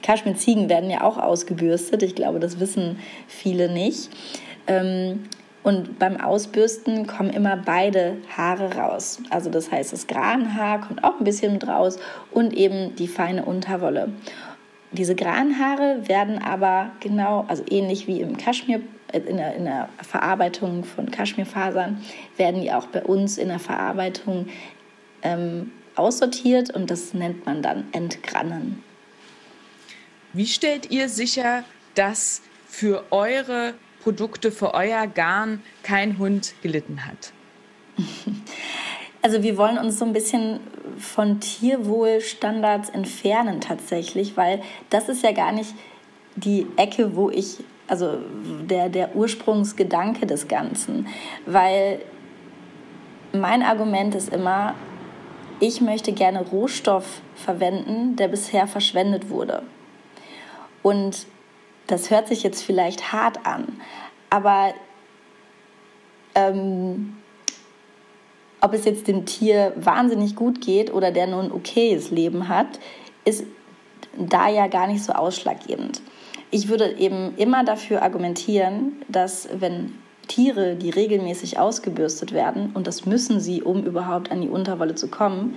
Kaschmirziegen 0.01 0.69
werden 0.69 0.89
ja 0.89 1.03
auch 1.03 1.19
ausgebürstet. 1.19 2.01
Ich 2.01 2.15
glaube, 2.15 2.39
das 2.39 2.59
wissen 2.59 2.97
viele 3.27 3.71
nicht. 3.71 4.09
Ähm, 4.65 5.25
und 5.63 5.97
beim 5.97 6.19
Ausbürsten 6.19 7.07
kommen 7.07 7.29
immer 7.29 7.57
beide 7.57 8.17
Haare 8.35 8.75
raus. 8.75 9.19
Also 9.29 9.49
das 9.49 9.71
heißt, 9.71 9.93
das 9.93 10.07
Granhaar 10.07 10.81
kommt 10.81 11.03
auch 11.03 11.19
ein 11.19 11.23
bisschen 11.23 11.53
mit 11.53 11.67
raus 11.67 11.97
und 12.31 12.53
eben 12.53 12.95
die 12.95 13.07
feine 13.07 13.45
Unterwolle. 13.45 14.09
Diese 14.91 15.15
Granhaare 15.15 16.07
werden 16.07 16.37
aber 16.37 16.91
genau, 16.99 17.45
also 17.47 17.63
ähnlich 17.69 18.07
wie 18.07 18.21
im 18.21 18.37
Kaschmir 18.37 18.81
in 19.11 19.37
der, 19.37 19.55
in 19.55 19.65
der 19.65 19.89
Verarbeitung 20.01 20.83
von 20.83 21.11
Kaschmirfasern 21.11 22.03
werden 22.35 22.61
die 22.61 22.71
auch 22.71 22.87
bei 22.87 23.03
uns 23.03 23.37
in 23.37 23.47
der 23.47 23.59
Verarbeitung 23.59 24.47
ähm, 25.21 25.71
aussortiert 25.95 26.71
und 26.71 26.89
das 26.89 27.13
nennt 27.13 27.45
man 27.45 27.61
dann 27.61 27.85
Entgrannen. 27.91 28.83
Wie 30.33 30.47
stellt 30.47 30.89
ihr 30.89 31.09
sicher, 31.09 31.63
dass 31.93 32.41
für 32.67 33.03
eure 33.11 33.75
Produkte, 34.03 34.51
für 34.51 34.73
euer 34.73 35.07
Garn 35.07 35.61
kein 35.81 36.17
Hund 36.17 36.53
gelitten 36.61 37.05
hat? 37.05 37.33
Also 39.25 39.41
wir 39.41 39.57
wollen 39.57 39.77
uns 39.77 39.99
so 39.99 40.03
ein 40.03 40.11
bisschen 40.11 40.59
von 40.97 41.39
Tierwohlstandards 41.39 42.89
entfernen 42.89 43.61
tatsächlich, 43.61 44.35
weil 44.35 44.61
das 44.89 45.07
ist 45.07 45.23
ja 45.23 45.31
gar 45.31 45.53
nicht 45.53 45.73
die 46.35 46.67
Ecke, 46.75 47.15
wo 47.15 47.29
ich 47.29 47.59
also 47.87 48.17
der, 48.69 48.89
der 48.89 49.15
Ursprungsgedanke 49.15 50.25
des 50.25 50.47
Ganzen. 50.49 51.07
Weil 51.45 52.01
mein 53.31 53.61
Argument 53.63 54.15
ist 54.15 54.33
immer, 54.33 54.75
ich 55.59 55.79
möchte 55.79 56.11
gerne 56.11 56.41
Rohstoff 56.41 57.21
verwenden, 57.35 58.15
der 58.15 58.27
bisher 58.27 58.67
verschwendet 58.67 59.29
wurde. 59.29 59.63
Und 60.81 61.27
das 61.87 62.09
hört 62.09 62.27
sich 62.27 62.43
jetzt 62.43 62.63
vielleicht 62.63 63.11
hart 63.11 63.45
an, 63.45 63.81
aber 64.29 64.73
ähm, 66.35 67.17
ob 68.61 68.73
es 68.73 68.85
jetzt 68.85 69.07
dem 69.07 69.25
Tier 69.25 69.73
wahnsinnig 69.75 70.35
gut 70.35 70.61
geht 70.61 70.93
oder 70.93 71.11
der 71.11 71.27
nur 71.27 71.43
ein 71.43 71.51
okayes 71.51 72.11
Leben 72.11 72.47
hat, 72.47 72.79
ist 73.25 73.43
da 74.17 74.47
ja 74.47 74.67
gar 74.67 74.87
nicht 74.87 75.03
so 75.03 75.13
ausschlaggebend. 75.13 76.01
Ich 76.49 76.69
würde 76.69 76.97
eben 76.97 77.35
immer 77.35 77.63
dafür 77.63 78.03
argumentieren, 78.03 79.01
dass 79.09 79.49
wenn 79.53 79.95
Tiere, 80.27 80.75
die 80.75 80.91
regelmäßig 80.91 81.59
ausgebürstet 81.59 82.31
werden, 82.31 82.71
und 82.73 82.87
das 82.87 83.05
müssen 83.05 83.39
sie, 83.39 83.61
um 83.61 83.83
überhaupt 83.83 84.31
an 84.31 84.41
die 84.41 84.49
Unterwolle 84.49 84.95
zu 84.95 85.09
kommen, 85.09 85.55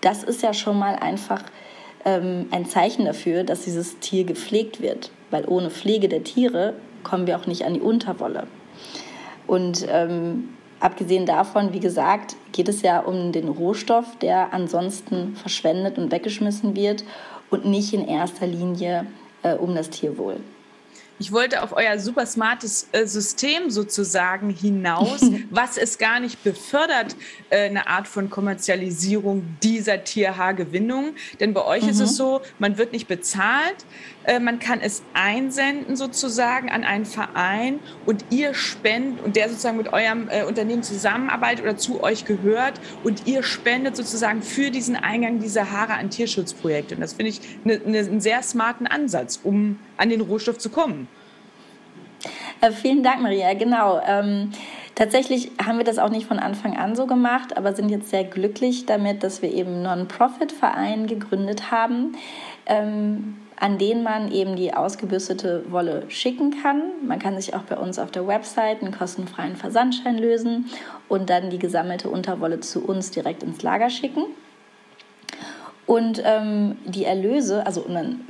das 0.00 0.22
ist 0.22 0.42
ja 0.42 0.52
schon 0.52 0.78
mal 0.78 0.96
einfach 0.96 1.42
ähm, 2.04 2.46
ein 2.50 2.66
Zeichen 2.66 3.04
dafür, 3.04 3.44
dass 3.44 3.62
dieses 3.64 3.98
Tier 3.98 4.24
gepflegt 4.24 4.80
wird. 4.80 5.10
Weil 5.30 5.46
ohne 5.46 5.70
Pflege 5.70 6.08
der 6.08 6.24
Tiere 6.24 6.74
kommen 7.02 7.26
wir 7.26 7.38
auch 7.38 7.46
nicht 7.46 7.64
an 7.64 7.74
die 7.74 7.80
Unterwolle. 7.80 8.46
Und 9.46 9.86
ähm, 9.88 10.50
abgesehen 10.80 11.26
davon, 11.26 11.72
wie 11.72 11.80
gesagt, 11.80 12.36
geht 12.52 12.68
es 12.68 12.82
ja 12.82 13.00
um 13.00 13.32
den 13.32 13.48
Rohstoff, 13.48 14.16
der 14.20 14.52
ansonsten 14.52 15.34
verschwendet 15.36 15.98
und 15.98 16.12
weggeschmissen 16.12 16.76
wird 16.76 17.04
und 17.50 17.64
nicht 17.64 17.92
in 17.92 18.06
erster 18.06 18.46
Linie 18.46 19.06
äh, 19.42 19.54
um 19.54 19.74
das 19.74 19.90
Tierwohl. 19.90 20.36
Ich 21.20 21.32
wollte 21.32 21.62
auf 21.62 21.76
euer 21.76 21.98
super 21.98 22.24
smartes 22.24 22.88
äh, 22.92 23.04
System 23.04 23.68
sozusagen 23.68 24.48
hinaus, 24.48 25.20
was 25.50 25.76
es 25.76 25.98
gar 25.98 26.18
nicht 26.18 26.42
befördert, 26.42 27.14
äh, 27.50 27.66
eine 27.66 27.88
Art 27.88 28.08
von 28.08 28.30
Kommerzialisierung 28.30 29.44
dieser 29.62 30.02
Tierhaargewinnung. 30.02 31.10
Denn 31.38 31.52
bei 31.52 31.62
euch 31.62 31.82
mhm. 31.82 31.90
ist 31.90 32.00
es 32.00 32.12
mhm. 32.12 32.16
so, 32.16 32.40
man 32.58 32.78
wird 32.78 32.92
nicht 32.94 33.06
bezahlt, 33.06 33.84
man 34.38 34.58
kann 34.58 34.80
es 34.80 35.02
einsenden 35.14 35.96
sozusagen 35.96 36.70
an 36.70 36.84
einen 36.84 37.06
Verein 37.06 37.80
und 38.06 38.24
ihr 38.30 38.54
spendet 38.54 39.24
und 39.24 39.36
der 39.36 39.48
sozusagen 39.48 39.78
mit 39.78 39.92
eurem 39.92 40.28
äh, 40.28 40.44
Unternehmen 40.44 40.82
zusammenarbeitet 40.82 41.64
oder 41.64 41.76
zu 41.76 42.02
euch 42.02 42.24
gehört 42.24 42.74
und 43.02 43.26
ihr 43.26 43.42
spendet 43.42 43.96
sozusagen 43.96 44.42
für 44.42 44.70
diesen 44.70 44.96
Eingang 44.96 45.40
dieser 45.40 45.70
Haare 45.70 45.94
an 45.94 46.10
Tierschutzprojekte. 46.10 46.96
Und 46.96 47.00
das 47.00 47.14
finde 47.14 47.30
ich 47.30 47.40
ne, 47.64 47.80
ne, 47.84 47.98
einen 47.98 48.20
sehr 48.20 48.42
smarten 48.42 48.86
Ansatz, 48.86 49.40
um 49.42 49.78
an 49.96 50.10
den 50.10 50.20
Rohstoff 50.20 50.58
zu 50.58 50.70
kommen. 50.70 51.08
Äh, 52.60 52.72
vielen 52.72 53.02
Dank, 53.02 53.22
Maria. 53.22 53.54
Genau. 53.54 54.00
Ähm, 54.06 54.52
tatsächlich 54.94 55.50
haben 55.64 55.78
wir 55.78 55.84
das 55.84 55.98
auch 55.98 56.10
nicht 56.10 56.26
von 56.26 56.38
Anfang 56.38 56.76
an 56.76 56.94
so 56.94 57.06
gemacht, 57.06 57.56
aber 57.56 57.72
sind 57.72 57.88
jetzt 57.88 58.10
sehr 58.10 58.24
glücklich 58.24 58.84
damit, 58.84 59.22
dass 59.22 59.40
wir 59.40 59.52
eben 59.52 59.82
Non-Profit-Verein 59.82 61.06
gegründet 61.06 61.70
haben. 61.70 62.16
Ähm, 62.66 63.36
an 63.60 63.76
denen 63.76 64.02
man 64.02 64.32
eben 64.32 64.56
die 64.56 64.72
ausgebürstete 64.74 65.70
Wolle 65.70 66.04
schicken 66.08 66.62
kann. 66.62 66.82
Man 67.06 67.18
kann 67.18 67.38
sich 67.38 67.54
auch 67.54 67.62
bei 67.62 67.76
uns 67.76 67.98
auf 67.98 68.10
der 68.10 68.26
Website 68.26 68.82
einen 68.82 68.96
kostenfreien 68.96 69.54
Versandschein 69.54 70.18
lösen 70.18 70.70
und 71.08 71.30
dann 71.30 71.50
die 71.50 71.58
gesammelte 71.58 72.08
Unterwolle 72.08 72.60
zu 72.60 72.82
uns 72.84 73.10
direkt 73.10 73.42
ins 73.42 73.62
Lager 73.62 73.90
schicken. 73.90 74.24
Und 75.90 76.22
ähm, 76.24 76.78
die 76.84 77.04
Erlöse, 77.04 77.66
also 77.66 77.84
dann 77.88 78.20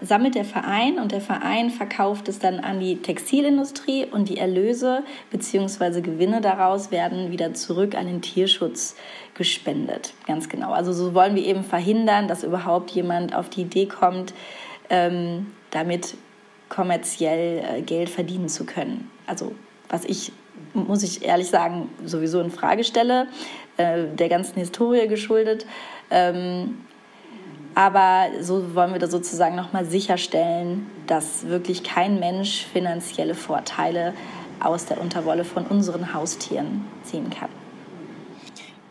sammelt 0.00 0.34
der 0.34 0.46
Verein 0.46 0.98
und 0.98 1.12
der 1.12 1.20
Verein 1.20 1.68
verkauft 1.68 2.26
es 2.28 2.38
dann 2.38 2.58
an 2.58 2.80
die 2.80 3.02
Textilindustrie 3.02 4.06
und 4.06 4.30
die 4.30 4.38
Erlöse 4.38 5.04
bzw. 5.30 6.00
Gewinne 6.00 6.40
daraus 6.40 6.90
werden 6.90 7.30
wieder 7.30 7.52
zurück 7.52 7.94
an 7.94 8.06
den 8.06 8.22
Tierschutz 8.22 8.96
gespendet. 9.34 10.14
Ganz 10.26 10.48
genau. 10.48 10.72
Also 10.72 10.94
so 10.94 11.12
wollen 11.12 11.34
wir 11.34 11.44
eben 11.44 11.64
verhindern, 11.64 12.28
dass 12.28 12.44
überhaupt 12.44 12.90
jemand 12.92 13.34
auf 13.34 13.50
die 13.50 13.60
Idee 13.60 13.84
kommt, 13.84 14.32
ähm, 14.92 15.46
damit 15.72 16.14
kommerziell 16.68 17.64
äh, 17.64 17.82
Geld 17.82 18.08
verdienen 18.08 18.48
zu 18.48 18.64
können. 18.64 19.10
Also 19.26 19.52
was 19.88 20.04
ich, 20.04 20.32
muss 20.74 21.02
ich 21.02 21.24
ehrlich 21.24 21.48
sagen, 21.48 21.90
sowieso 22.04 22.40
in 22.40 22.50
Frage 22.50 22.84
stelle, 22.84 23.26
äh, 23.78 24.04
der 24.14 24.28
ganzen 24.28 24.58
Historie 24.58 25.08
geschuldet. 25.08 25.66
Ähm, 26.10 26.78
aber 27.74 28.28
so 28.40 28.74
wollen 28.74 28.92
wir 28.92 29.00
da 29.00 29.08
sozusagen 29.08 29.56
nochmal 29.56 29.86
sicherstellen, 29.86 30.86
dass 31.06 31.46
wirklich 31.46 31.82
kein 31.82 32.20
Mensch 32.20 32.66
finanzielle 32.66 33.34
Vorteile 33.34 34.12
aus 34.60 34.84
der 34.84 35.00
Unterwolle 35.00 35.44
von 35.44 35.66
unseren 35.66 36.12
Haustieren 36.12 36.84
ziehen 37.02 37.30
kann. 37.30 37.48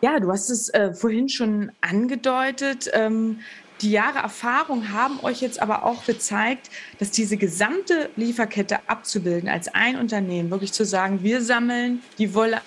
Ja, 0.02 0.20
du 0.20 0.32
hast 0.32 0.50
es 0.50 0.70
äh, 0.70 0.96
vorhin 0.96 1.30
schon 1.30 1.72
angedeutet. 1.82 2.90
Ähm, 2.92 3.40
die 3.82 3.92
Jahre 3.92 4.20
Erfahrung 4.20 4.92
haben 4.92 5.20
euch 5.24 5.42
jetzt 5.42 5.62
aber 5.62 5.84
auch 5.86 6.06
gezeigt, 6.06 6.70
dass 7.00 7.12
diese 7.12 7.38
gesamte 7.38 8.10
Lieferkette 8.16 8.80
abzubilden 8.88 9.50
als 9.50 9.68
ein 9.70 9.98
Unternehmen, 9.98 10.52
wirklich 10.52 10.74
zu 10.74 10.86
sagen, 10.86 11.24
wir 11.24 11.42
sammeln 11.42 12.02
die 12.18 12.34
Wolle 12.34 12.62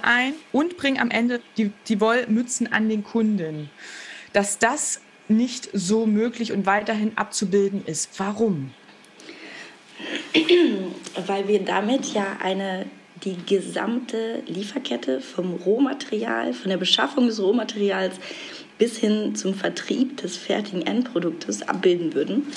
ein 0.00 0.34
und 0.52 0.76
bringen 0.76 0.98
am 0.98 1.10
Ende 1.10 1.40
die, 1.56 1.70
die 1.88 2.00
Wollmützen 2.00 2.72
an 2.72 2.88
den 2.88 3.04
Kunden, 3.04 3.70
dass 4.32 4.58
das 4.58 5.00
nicht 5.28 5.68
so 5.72 6.06
möglich 6.06 6.52
und 6.52 6.66
weiterhin 6.66 7.16
abzubilden 7.16 7.84
ist. 7.86 8.18
Warum? 8.18 8.72
Weil 11.26 11.46
wir 11.48 11.64
damit 11.64 12.06
ja 12.06 12.38
eine 12.42 12.86
die 13.24 13.36
gesamte 13.46 14.42
Lieferkette 14.46 15.20
vom 15.20 15.54
Rohmaterial, 15.54 16.52
von 16.52 16.70
der 16.70 16.76
Beschaffung 16.76 17.26
des 17.26 17.40
Rohmaterials 17.40 18.16
bis 18.82 18.96
hin 18.96 19.36
zum 19.36 19.54
Vertrieb 19.54 20.16
des 20.16 20.36
fertigen 20.36 20.84
Endproduktes 20.84 21.62
abbilden 21.62 22.14
würden. 22.14 22.48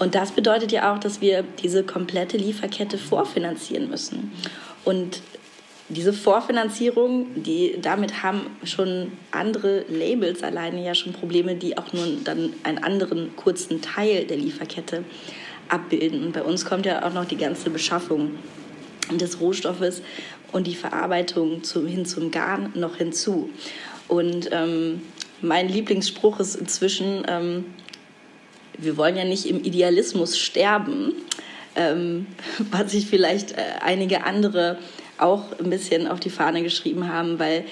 Und 0.00 0.16
das 0.16 0.32
bedeutet 0.32 0.72
ja 0.72 0.92
auch, 0.92 0.98
dass 0.98 1.20
wir 1.20 1.44
diese 1.62 1.84
komplette 1.84 2.36
Lieferkette 2.36 2.98
vorfinanzieren 2.98 3.88
müssen. 3.88 4.32
Und 4.84 5.20
diese 5.88 6.12
Vorfinanzierung, 6.12 7.28
die, 7.36 7.78
damit 7.80 8.24
haben 8.24 8.40
schon 8.64 9.12
andere 9.30 9.84
Labels 9.88 10.42
alleine 10.42 10.84
ja 10.84 10.96
schon 10.96 11.12
Probleme, 11.12 11.54
die 11.54 11.78
auch 11.78 11.92
nur 11.92 12.08
dann 12.24 12.52
einen 12.64 12.78
anderen 12.78 13.36
kurzen 13.36 13.80
Teil 13.80 14.24
der 14.24 14.36
Lieferkette 14.36 15.04
abbilden. 15.68 16.24
Und 16.24 16.32
bei 16.32 16.42
uns 16.42 16.64
kommt 16.64 16.86
ja 16.86 17.06
auch 17.06 17.12
noch 17.12 17.24
die 17.24 17.36
ganze 17.36 17.70
Beschaffung 17.70 18.32
des 19.12 19.40
Rohstoffes 19.40 20.02
und 20.50 20.66
die 20.66 20.74
Verarbeitung 20.74 21.62
zu, 21.62 21.86
hin 21.86 22.04
zum 22.04 22.32
Garn 22.32 22.72
noch 22.74 22.96
hinzu. 22.96 23.48
Und 24.08 24.48
ähm, 24.50 25.02
mein 25.42 25.68
Lieblingsspruch 25.68 26.40
ist 26.40 26.54
inzwischen, 26.54 27.24
ähm, 27.28 27.64
wir 28.78 28.96
wollen 28.96 29.16
ja 29.16 29.24
nicht 29.24 29.46
im 29.46 29.62
Idealismus 29.62 30.38
sterben, 30.38 31.12
ähm, 31.76 32.26
was 32.70 32.92
sich 32.92 33.06
vielleicht 33.06 33.52
äh, 33.52 33.62
einige 33.80 34.24
andere 34.24 34.78
auch 35.18 35.58
ein 35.58 35.70
bisschen 35.70 36.06
auf 36.06 36.20
die 36.20 36.30
Fahne 36.30 36.62
geschrieben 36.62 37.08
haben, 37.08 37.38
weil 37.38 37.64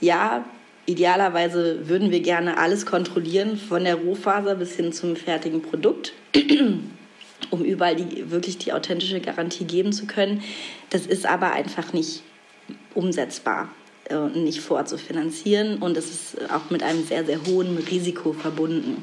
ja, 0.00 0.44
idealerweise 0.86 1.88
würden 1.88 2.10
wir 2.10 2.20
gerne 2.20 2.58
alles 2.58 2.86
kontrollieren, 2.86 3.56
von 3.56 3.84
der 3.84 3.96
Rohfaser 3.96 4.54
bis 4.54 4.76
hin 4.76 4.92
zum 4.92 5.16
fertigen 5.16 5.62
Produkt, 5.62 6.12
um 7.50 7.64
überall 7.64 7.96
die, 7.96 8.30
wirklich 8.30 8.58
die 8.58 8.72
authentische 8.72 9.20
Garantie 9.20 9.64
geben 9.64 9.92
zu 9.92 10.06
können. 10.06 10.42
Das 10.90 11.06
ist 11.06 11.26
aber 11.26 11.52
einfach 11.52 11.92
nicht 11.92 12.22
umsetzbar 12.94 13.68
nicht 14.34 14.60
vorzufinanzieren 14.60 15.78
und 15.78 15.96
es 15.96 16.10
ist 16.10 16.50
auch 16.50 16.70
mit 16.70 16.82
einem 16.82 17.04
sehr, 17.04 17.24
sehr 17.24 17.40
hohen 17.46 17.76
Risiko 17.78 18.32
verbunden. 18.32 19.02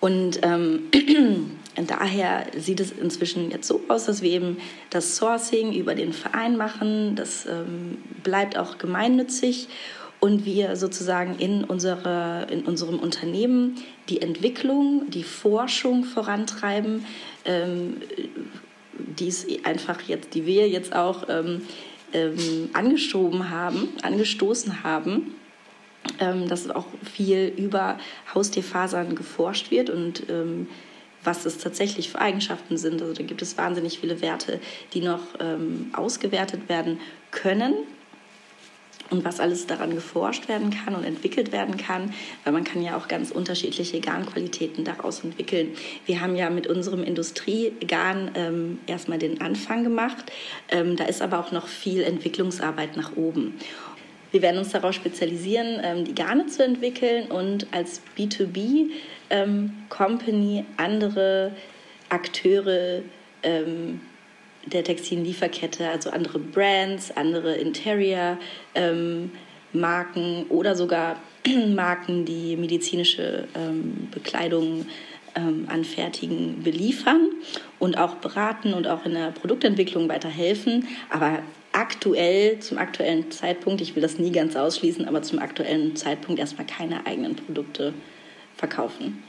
Und 0.00 0.40
ähm, 0.42 0.90
daher 1.86 2.46
sieht 2.58 2.80
es 2.80 2.90
inzwischen 2.90 3.50
jetzt 3.50 3.68
so 3.68 3.80
aus, 3.88 4.06
dass 4.06 4.20
wir 4.20 4.32
eben 4.32 4.56
das 4.90 5.16
Sourcing 5.16 5.72
über 5.72 5.94
den 5.94 6.12
Verein 6.12 6.56
machen. 6.56 7.14
Das 7.14 7.46
ähm, 7.46 7.98
bleibt 8.24 8.58
auch 8.58 8.78
gemeinnützig 8.78 9.68
und 10.18 10.44
wir 10.44 10.76
sozusagen 10.76 11.36
in, 11.38 11.64
unsere, 11.64 12.46
in 12.50 12.62
unserem 12.62 12.98
Unternehmen 12.98 13.76
die 14.08 14.22
Entwicklung, 14.22 15.08
die 15.08 15.22
Forschung 15.24 16.04
vorantreiben, 16.04 17.04
ähm, 17.44 17.96
die 18.98 19.64
einfach 19.64 20.00
jetzt, 20.02 20.34
die 20.34 20.46
wir 20.46 20.68
jetzt 20.68 20.94
auch 20.94 21.28
ähm, 21.28 21.62
ähm, 22.12 22.70
angeschoben 22.72 23.50
haben, 23.50 23.88
angestoßen 24.02 24.82
haben 24.82 25.34
ähm, 26.18 26.48
dass 26.48 26.68
auch 26.70 26.86
viel 27.04 27.52
über 27.56 27.98
Haustierfasern 28.34 29.14
geforscht 29.14 29.70
wird 29.70 29.90
und 29.90 30.28
ähm, 30.28 30.66
was 31.24 31.46
es 31.46 31.58
tatsächlich 31.58 32.10
für 32.10 32.18
Eigenschaften 32.18 32.76
sind. 32.76 33.00
Also 33.00 33.14
da 33.14 33.22
gibt 33.22 33.42
es 33.42 33.56
wahnsinnig 33.56 34.00
viele 34.00 34.20
Werte, 34.20 34.60
die 34.92 35.00
noch 35.00 35.20
ähm, 35.38 35.90
ausgewertet 35.92 36.68
werden 36.68 36.98
können 37.30 37.74
und 39.12 39.24
was 39.24 39.38
alles 39.38 39.66
daran 39.66 39.94
geforscht 39.94 40.48
werden 40.48 40.70
kann 40.70 40.96
und 40.96 41.04
entwickelt 41.04 41.52
werden 41.52 41.76
kann, 41.76 42.12
weil 42.44 42.52
man 42.52 42.64
kann 42.64 42.82
ja 42.82 42.96
auch 42.96 43.06
ganz 43.06 43.30
unterschiedliche 43.30 44.00
Garnqualitäten 44.00 44.84
daraus 44.84 45.22
entwickeln. 45.22 45.68
Wir 46.06 46.20
haben 46.20 46.34
ja 46.34 46.50
mit 46.50 46.66
unserem 46.66 47.04
Industriegarn 47.04 48.32
ähm, 48.34 48.80
erstmal 48.86 49.18
den 49.18 49.40
Anfang 49.40 49.84
gemacht, 49.84 50.32
ähm, 50.70 50.96
da 50.96 51.04
ist 51.04 51.22
aber 51.22 51.38
auch 51.38 51.52
noch 51.52 51.68
viel 51.68 52.02
Entwicklungsarbeit 52.02 52.96
nach 52.96 53.16
oben. 53.16 53.54
Wir 54.32 54.40
werden 54.40 54.58
uns 54.58 54.70
darauf 54.70 54.94
spezialisieren, 54.94 55.80
ähm, 55.84 56.06
die 56.06 56.14
Garne 56.14 56.46
zu 56.46 56.64
entwickeln 56.64 57.30
und 57.30 57.66
als 57.70 58.00
B2B-Company 58.16 60.58
ähm, 60.58 60.66
andere 60.78 61.52
Akteure 62.08 63.02
ähm, 63.42 64.00
der 64.66 64.84
textilen 64.84 65.24
Lieferkette, 65.24 65.88
also 65.88 66.10
andere 66.10 66.38
Brands, 66.38 67.10
andere 67.16 67.56
Interior-Marken 67.56 70.46
oder 70.48 70.76
sogar 70.76 71.16
Marken, 71.74 72.24
die 72.24 72.56
medizinische 72.56 73.48
Bekleidung 74.12 74.86
anfertigen, 75.66 76.62
beliefern 76.62 77.30
und 77.78 77.96
auch 77.96 78.16
beraten 78.16 78.74
und 78.74 78.86
auch 78.86 79.06
in 79.06 79.14
der 79.14 79.30
Produktentwicklung 79.30 80.08
weiterhelfen. 80.08 80.86
Aber 81.08 81.38
aktuell, 81.72 82.58
zum 82.60 82.78
aktuellen 82.78 83.30
Zeitpunkt, 83.30 83.80
ich 83.80 83.96
will 83.96 84.02
das 84.02 84.18
nie 84.18 84.30
ganz 84.30 84.56
ausschließen, 84.56 85.08
aber 85.08 85.22
zum 85.22 85.38
aktuellen 85.38 85.96
Zeitpunkt 85.96 86.38
erstmal 86.38 86.66
keine 86.66 87.06
eigenen 87.06 87.34
Produkte 87.34 87.94
verkaufen. 88.56 89.22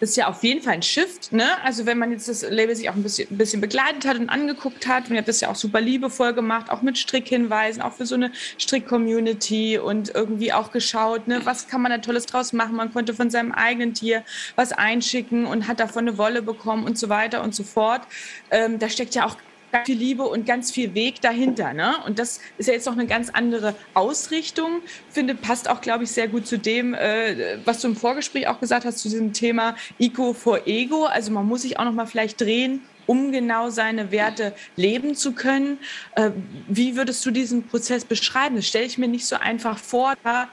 Das 0.00 0.10
ist 0.10 0.16
ja 0.16 0.28
auf 0.28 0.44
jeden 0.44 0.62
Fall 0.62 0.74
ein 0.74 0.82
Shift, 0.82 1.32
ne? 1.32 1.44
Also 1.64 1.84
wenn 1.84 1.98
man 1.98 2.12
jetzt 2.12 2.28
das 2.28 2.42
Label 2.42 2.76
sich 2.76 2.88
auch 2.88 2.94
ein 2.94 3.02
bisschen, 3.02 3.28
ein 3.30 3.38
bisschen 3.38 3.60
begleitet 3.60 4.06
hat 4.06 4.16
und 4.18 4.28
angeguckt 4.28 4.86
hat, 4.86 5.08
und 5.08 5.12
ihr 5.12 5.18
habt 5.18 5.28
das 5.28 5.40
ja 5.40 5.50
auch 5.50 5.56
super 5.56 5.80
liebevoll 5.80 6.34
gemacht, 6.34 6.70
auch 6.70 6.82
mit 6.82 6.98
Strickhinweisen, 6.98 7.82
auch 7.82 7.94
für 7.94 8.06
so 8.06 8.14
eine 8.14 8.30
Strick-Community 8.58 9.78
und 9.78 10.14
irgendwie 10.14 10.52
auch 10.52 10.70
geschaut, 10.70 11.26
ne, 11.26 11.40
was 11.44 11.66
kann 11.66 11.82
man 11.82 11.90
da 11.90 11.98
Tolles 11.98 12.26
draus 12.26 12.52
machen? 12.52 12.76
Man 12.76 12.92
konnte 12.92 13.12
von 13.12 13.30
seinem 13.30 13.52
eigenen 13.52 13.94
Tier 13.94 14.22
was 14.54 14.72
einschicken 14.72 15.46
und 15.46 15.66
hat 15.66 15.80
davon 15.80 16.06
eine 16.06 16.16
Wolle 16.16 16.42
bekommen 16.42 16.84
und 16.84 16.96
so 16.96 17.08
weiter 17.08 17.42
und 17.42 17.54
so 17.54 17.64
fort. 17.64 18.02
Ähm, 18.50 18.78
da 18.78 18.88
steckt 18.88 19.14
ja 19.16 19.26
auch 19.26 19.36
ganz 19.72 19.86
viel 19.86 19.98
Liebe 19.98 20.22
und 20.24 20.46
ganz 20.46 20.70
viel 20.70 20.94
Weg 20.94 21.20
dahinter. 21.20 21.72
Ne? 21.72 21.94
Und 22.06 22.18
das 22.18 22.40
ist 22.56 22.66
ja 22.66 22.74
jetzt 22.74 22.86
noch 22.86 22.94
eine 22.94 23.06
ganz 23.06 23.30
andere 23.30 23.74
Ausrichtung. 23.94 24.82
Finde, 25.10 25.34
passt 25.34 25.68
auch, 25.68 25.80
glaube 25.80 26.04
ich, 26.04 26.10
sehr 26.10 26.28
gut 26.28 26.46
zu 26.46 26.58
dem, 26.58 26.94
äh, 26.94 27.58
was 27.64 27.80
du 27.80 27.88
im 27.88 27.96
Vorgespräch 27.96 28.48
auch 28.48 28.60
gesagt 28.60 28.84
hast, 28.84 28.98
zu 28.98 29.08
diesem 29.08 29.32
Thema 29.32 29.76
Eco 29.98 30.32
for 30.32 30.66
Ego. 30.66 31.04
Also 31.04 31.30
man 31.32 31.46
muss 31.46 31.62
sich 31.62 31.78
auch 31.78 31.84
noch 31.84 31.92
mal 31.92 32.06
vielleicht 32.06 32.40
drehen, 32.40 32.82
um 33.06 33.32
genau 33.32 33.70
seine 33.70 34.10
Werte 34.10 34.54
leben 34.76 35.14
zu 35.14 35.32
können. 35.32 35.78
Äh, 36.14 36.30
wie 36.68 36.96
würdest 36.96 37.24
du 37.24 37.30
diesen 37.30 37.66
Prozess 37.66 38.04
beschreiben? 38.04 38.56
Das 38.56 38.66
stelle 38.66 38.86
ich 38.86 38.98
mir 38.98 39.08
nicht 39.08 39.26
so 39.26 39.36
einfach 39.36 39.78
vor, 39.78 40.14
da 40.24 40.48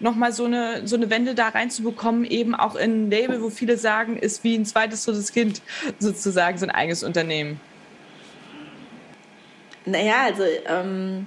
nochmal 0.00 0.32
so 0.32 0.44
eine, 0.44 0.86
so 0.86 0.96
eine 0.96 1.08
Wende 1.08 1.34
da 1.34 1.48
reinzubekommen, 1.48 2.24
eben 2.24 2.54
auch 2.54 2.74
in 2.76 3.06
ein 3.06 3.10
Label, 3.10 3.40
wo 3.42 3.48
viele 3.48 3.78
sagen, 3.78 4.16
ist 4.16 4.44
wie 4.44 4.54
ein 4.54 4.66
zweites 4.66 5.04
das 5.04 5.32
Kind 5.32 5.62
sozusagen, 5.98 6.58
so 6.58 6.66
ein 6.66 6.70
eigenes 6.70 7.02
Unternehmen. 7.02 7.60
Naja, 9.86 10.24
also 10.24 10.42
ähm, 10.66 11.26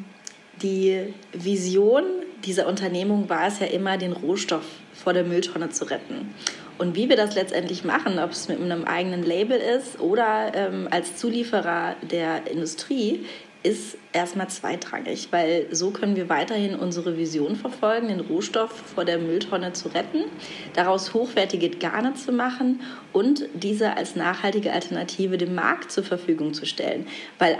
die 0.61 1.13
Vision 1.33 2.03
dieser 2.45 2.67
Unternehmung 2.67 3.29
war 3.29 3.47
es 3.47 3.59
ja 3.59 3.67
immer, 3.67 3.97
den 3.97 4.13
Rohstoff 4.13 4.65
vor 4.93 5.13
der 5.13 5.23
Mülltonne 5.23 5.69
zu 5.69 5.85
retten. 5.85 6.33
Und 6.77 6.95
wie 6.95 7.09
wir 7.09 7.15
das 7.15 7.35
letztendlich 7.35 7.83
machen, 7.83 8.19
ob 8.19 8.31
es 8.31 8.47
mit 8.47 8.61
einem 8.61 8.83
eigenen 8.85 9.23
Label 9.23 9.57
ist 9.57 9.99
oder 9.99 10.51
ähm, 10.53 10.87
als 10.91 11.15
Zulieferer 11.17 11.95
der 12.03 12.49
Industrie, 12.49 13.25
ist 13.67 13.97
erstmal 14.13 14.47
zweitrangig, 14.47 15.27
weil 15.31 15.67
so 15.71 15.91
können 15.91 16.15
wir 16.15 16.29
weiterhin 16.29 16.73
unsere 16.73 17.17
Vision 17.17 17.57
verfolgen, 17.57 18.07
den 18.07 18.21
Rohstoff 18.21 18.71
vor 18.71 19.03
der 19.03 19.17
Mülltonne 19.17 19.73
zu 19.73 19.89
retten, 19.89 20.23
daraus 20.73 21.13
hochwertige 21.13 21.69
Garne 21.69 22.13
zu 22.13 22.31
machen 22.31 22.79
und 23.11 23.43
diese 23.53 23.97
als 23.97 24.15
nachhaltige 24.15 24.71
Alternative 24.71 25.37
dem 25.37 25.53
Markt 25.53 25.91
zur 25.91 26.05
Verfügung 26.05 26.53
zu 26.53 26.65
stellen. 26.65 27.07
Weil 27.39 27.57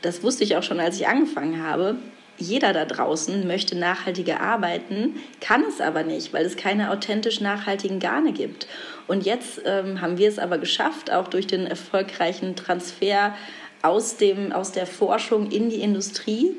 das 0.00 0.22
wusste 0.22 0.44
ich 0.44 0.56
auch 0.56 0.62
schon, 0.62 0.80
als 0.80 0.96
ich 0.98 1.06
angefangen 1.06 1.62
habe. 1.62 1.96
Jeder 2.38 2.72
da 2.72 2.86
draußen 2.86 3.46
möchte 3.46 3.76
nachhaltiger 3.76 4.40
arbeiten, 4.40 5.16
kann 5.42 5.62
es 5.68 5.82
aber 5.82 6.04
nicht, 6.04 6.32
weil 6.32 6.46
es 6.46 6.56
keine 6.56 6.90
authentisch 6.90 7.42
nachhaltigen 7.42 7.98
Garne 8.00 8.32
gibt. 8.32 8.66
Und 9.06 9.26
jetzt 9.26 9.60
ähm, 9.66 10.00
haben 10.00 10.16
wir 10.16 10.30
es 10.30 10.38
aber 10.38 10.56
geschafft, 10.56 11.12
auch 11.12 11.28
durch 11.28 11.46
den 11.46 11.66
erfolgreichen 11.66 12.56
Transfer 12.56 13.34
aus, 13.82 14.16
dem, 14.16 14.52
aus 14.52 14.72
der 14.72 14.86
Forschung 14.86 15.50
in 15.50 15.70
die 15.70 15.80
Industrie, 15.80 16.52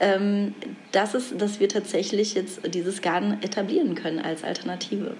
ähm, 0.00 0.54
dass, 0.92 1.14
es, 1.14 1.36
dass 1.36 1.60
wir 1.60 1.68
tatsächlich 1.68 2.34
jetzt 2.34 2.60
dieses 2.74 3.02
Garten 3.02 3.38
etablieren 3.42 3.94
können 3.94 4.20
als 4.20 4.44
Alternative. 4.44 5.16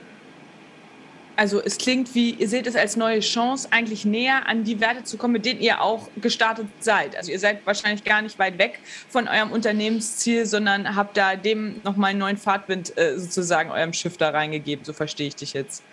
Also 1.39 1.63
es 1.63 1.79
klingt 1.79 2.17
wie, 2.17 2.31
ihr 2.31 2.49
seht 2.49 2.67
es 2.67 2.75
als 2.75 2.97
neue 2.97 3.21
Chance, 3.21 3.69
eigentlich 3.71 4.05
näher 4.05 4.49
an 4.49 4.65
die 4.65 4.81
Werte 4.81 5.05
zu 5.05 5.17
kommen, 5.17 5.35
mit 5.35 5.47
denen 5.47 5.61
ihr 5.61 5.81
auch 5.81 6.09
gestartet 6.21 6.67
seid. 6.81 7.17
Also 7.17 7.31
ihr 7.31 7.39
seid 7.39 7.65
wahrscheinlich 7.65 8.03
gar 8.03 8.23
nicht 8.23 8.41
weit 8.41 8.59
weg 8.59 8.81
von 9.09 9.29
eurem 9.29 9.53
Unternehmensziel, 9.53 10.47
sondern 10.47 10.97
habt 10.97 11.17
da 11.17 11.37
dem 11.37 11.81
nochmal 11.85 12.11
einen 12.11 12.19
neuen 12.19 12.39
Fahrtwind 12.39 12.99
äh, 12.99 13.17
sozusagen 13.17 13.71
eurem 13.71 13.93
Schiff 13.93 14.17
da 14.17 14.31
reingegeben, 14.31 14.85
so 14.85 14.93
verstehe 14.93 15.29
ich 15.29 15.37
dich 15.37 15.53
jetzt. 15.53 15.85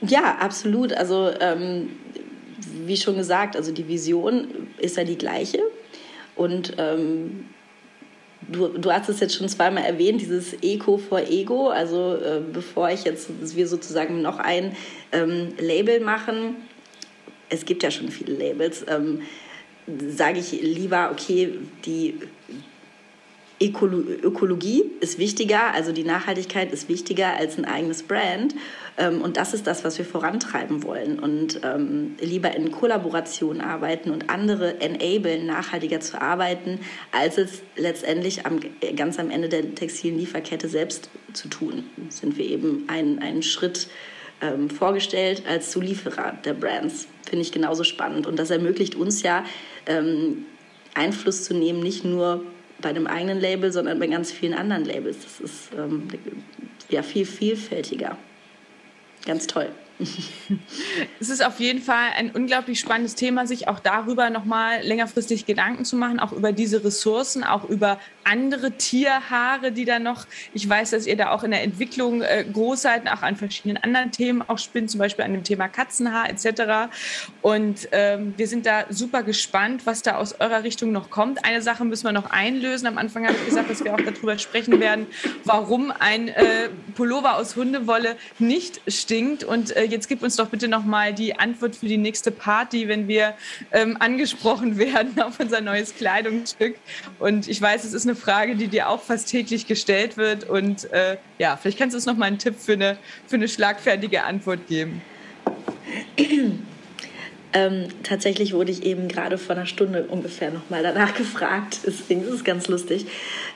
Ja, 0.00 0.38
absolut. 0.40 0.92
Also 0.92 1.30
ähm, 1.38 1.90
wie 2.86 2.96
schon 2.96 3.16
gesagt, 3.16 3.56
also 3.56 3.72
die 3.72 3.88
Vision 3.88 4.68
ist 4.78 4.96
ja 4.96 5.04
die 5.04 5.18
gleiche. 5.18 5.60
Und 6.36 6.74
ähm, 6.78 7.46
du, 8.48 8.68
du 8.68 8.92
hast 8.92 9.08
es 9.08 9.20
jetzt 9.20 9.34
schon 9.34 9.48
zweimal 9.48 9.84
erwähnt, 9.84 10.20
dieses 10.20 10.54
Eco 10.62 10.98
for 10.98 11.20
Ego. 11.20 11.68
Also 11.68 12.16
äh, 12.16 12.40
bevor 12.52 12.90
ich 12.90 13.04
jetzt 13.04 13.28
wir 13.56 13.66
sozusagen 13.66 14.22
noch 14.22 14.38
ein 14.38 14.76
ähm, 15.12 15.54
Label 15.58 16.00
machen, 16.00 16.56
es 17.48 17.64
gibt 17.64 17.82
ja 17.82 17.90
schon 17.90 18.10
viele 18.10 18.34
Labels, 18.34 18.84
ähm, 18.88 19.22
sage 20.08 20.38
ich 20.38 20.52
lieber, 20.52 21.10
okay, 21.12 21.54
die 21.86 22.18
Ökolo 23.60 23.98
Ökologie 23.98 24.84
ist 25.00 25.18
wichtiger, 25.18 25.74
also 25.74 25.92
die 25.92 26.04
Nachhaltigkeit 26.04 26.72
ist 26.72 26.88
wichtiger 26.88 27.36
als 27.36 27.58
ein 27.58 27.64
eigenes 27.64 28.04
Brand. 28.04 28.54
Ähm, 28.96 29.20
und 29.20 29.36
das 29.36 29.54
ist 29.54 29.66
das, 29.66 29.84
was 29.84 29.98
wir 29.98 30.04
vorantreiben 30.04 30.84
wollen. 30.84 31.18
Und 31.18 31.60
ähm, 31.64 32.14
lieber 32.20 32.54
in 32.54 32.70
Kollaboration 32.70 33.60
arbeiten 33.60 34.10
und 34.10 34.30
andere 34.30 34.80
enablen, 34.80 35.46
nachhaltiger 35.46 36.00
zu 36.00 36.20
arbeiten, 36.20 36.80
als 37.10 37.38
es 37.38 37.62
letztendlich 37.76 38.46
am, 38.46 38.60
ganz 38.94 39.18
am 39.18 39.30
Ende 39.30 39.48
der 39.48 39.74
textilen 39.74 40.18
Lieferkette 40.18 40.68
selbst 40.68 41.10
zu 41.32 41.48
tun. 41.48 41.84
Sind 42.10 42.36
wir 42.36 42.44
eben 42.44 42.84
einen, 42.88 43.18
einen 43.18 43.42
Schritt 43.42 43.88
ähm, 44.40 44.70
vorgestellt 44.70 45.42
als 45.48 45.72
Zulieferer 45.72 46.38
der 46.44 46.54
Brands. 46.54 47.08
Finde 47.28 47.42
ich 47.42 47.52
genauso 47.52 47.82
spannend. 47.82 48.26
Und 48.26 48.38
das 48.38 48.50
ermöglicht 48.50 48.94
uns 48.94 49.22
ja, 49.22 49.44
ähm, 49.86 50.46
Einfluss 50.94 51.44
zu 51.44 51.54
nehmen, 51.54 51.80
nicht 51.80 52.04
nur 52.04 52.44
bei 52.80 52.92
dem 52.92 53.06
eigenen 53.06 53.40
Label, 53.40 53.72
sondern 53.72 53.98
bei 53.98 54.06
ganz 54.06 54.30
vielen 54.30 54.54
anderen 54.54 54.84
Labels. 54.84 55.18
Das 55.22 55.40
ist 55.40 55.70
ähm, 55.76 56.08
ja 56.88 57.02
viel 57.02 57.26
vielfältiger. 57.26 58.16
Ganz 59.26 59.46
toll. 59.46 59.68
es 61.20 61.28
ist 61.28 61.44
auf 61.44 61.58
jeden 61.58 61.82
Fall 61.82 62.10
ein 62.16 62.30
unglaublich 62.30 62.78
spannendes 62.78 63.14
Thema, 63.16 63.46
sich 63.46 63.66
auch 63.66 63.80
darüber 63.80 64.30
nochmal 64.30 64.82
längerfristig 64.82 65.46
Gedanken 65.46 65.84
zu 65.84 65.96
machen, 65.96 66.20
auch 66.20 66.32
über 66.32 66.52
diese 66.52 66.84
Ressourcen, 66.84 67.42
auch 67.42 67.64
über 67.64 67.98
andere 68.24 68.72
Tierhaare, 68.72 69.72
die 69.72 69.84
da 69.84 69.98
noch, 69.98 70.26
ich 70.54 70.68
weiß, 70.68 70.90
dass 70.90 71.06
ihr 71.06 71.16
da 71.16 71.30
auch 71.30 71.42
in 71.42 71.50
der 71.50 71.62
Entwicklung 71.62 72.22
äh, 72.22 72.44
groß 72.52 72.82
seid, 72.82 73.10
auch 73.10 73.22
an 73.22 73.36
verschiedenen 73.36 73.78
anderen 73.78 74.12
Themen 74.12 74.42
auch 74.42 74.58
spinnt, 74.58 74.90
zum 74.90 74.98
Beispiel 74.98 75.24
an 75.24 75.32
dem 75.32 75.44
Thema 75.44 75.68
Katzenhaar 75.68 76.28
etc. 76.30 76.92
Und 77.42 77.88
ähm, 77.92 78.34
wir 78.36 78.46
sind 78.46 78.66
da 78.66 78.84
super 78.90 79.22
gespannt, 79.22 79.86
was 79.86 80.02
da 80.02 80.16
aus 80.16 80.40
eurer 80.40 80.62
Richtung 80.62 80.92
noch 80.92 81.10
kommt. 81.10 81.44
Eine 81.44 81.62
Sache 81.62 81.84
müssen 81.84 82.04
wir 82.04 82.12
noch 82.12 82.30
einlösen. 82.30 82.86
Am 82.86 82.98
Anfang 82.98 83.26
habe 83.26 83.36
ich 83.36 83.46
gesagt, 83.46 83.70
dass 83.70 83.82
wir 83.82 83.94
auch 83.94 84.00
darüber 84.00 84.38
sprechen 84.38 84.78
werden, 84.78 85.06
warum 85.44 85.90
ein 85.90 86.28
äh, 86.28 86.68
Pullover 86.94 87.36
aus 87.36 87.56
Hundewolle 87.56 88.16
nicht 88.38 88.80
stinkt. 88.86 89.42
Und 89.42 89.74
äh, 89.76 89.87
jetzt 89.90 90.08
gib 90.08 90.22
uns 90.22 90.36
doch 90.36 90.48
bitte 90.48 90.68
noch 90.68 90.84
mal 90.84 91.12
die 91.12 91.38
Antwort 91.38 91.76
für 91.76 91.86
die 91.86 91.96
nächste 91.96 92.30
Party, 92.30 92.88
wenn 92.88 93.08
wir 93.08 93.34
ähm, 93.72 93.96
angesprochen 93.98 94.78
werden 94.78 95.20
auf 95.20 95.40
unser 95.40 95.60
neues 95.60 95.94
Kleidungsstück. 95.94 96.76
Und 97.18 97.48
ich 97.48 97.60
weiß, 97.60 97.84
es 97.84 97.94
ist 97.94 98.06
eine 98.06 98.16
Frage, 98.16 98.56
die 98.56 98.68
dir 98.68 98.88
auch 98.88 99.02
fast 99.02 99.28
täglich 99.28 99.66
gestellt 99.66 100.16
wird. 100.16 100.48
Und 100.48 100.90
äh, 100.92 101.16
ja, 101.38 101.56
vielleicht 101.56 101.78
kannst 101.78 101.94
du 101.94 101.98
uns 101.98 102.06
noch 102.06 102.16
mal 102.16 102.26
einen 102.26 102.38
Tipp 102.38 102.56
für 102.58 102.74
eine, 102.74 102.98
für 103.26 103.36
eine 103.36 103.48
schlagfertige 103.48 104.24
Antwort 104.24 104.66
geben. 104.66 105.02
Ähm, 107.54 107.88
tatsächlich 108.02 108.52
wurde 108.52 108.70
ich 108.70 108.82
eben 108.82 109.08
gerade 109.08 109.38
vor 109.38 109.56
einer 109.56 109.64
Stunde 109.64 110.04
ungefähr 110.08 110.50
nochmal 110.50 110.82
danach 110.82 111.14
gefragt. 111.16 111.80
Deswegen 111.86 112.22
ist 112.22 112.30
es 112.30 112.44
ganz 112.44 112.68
lustig. 112.68 113.06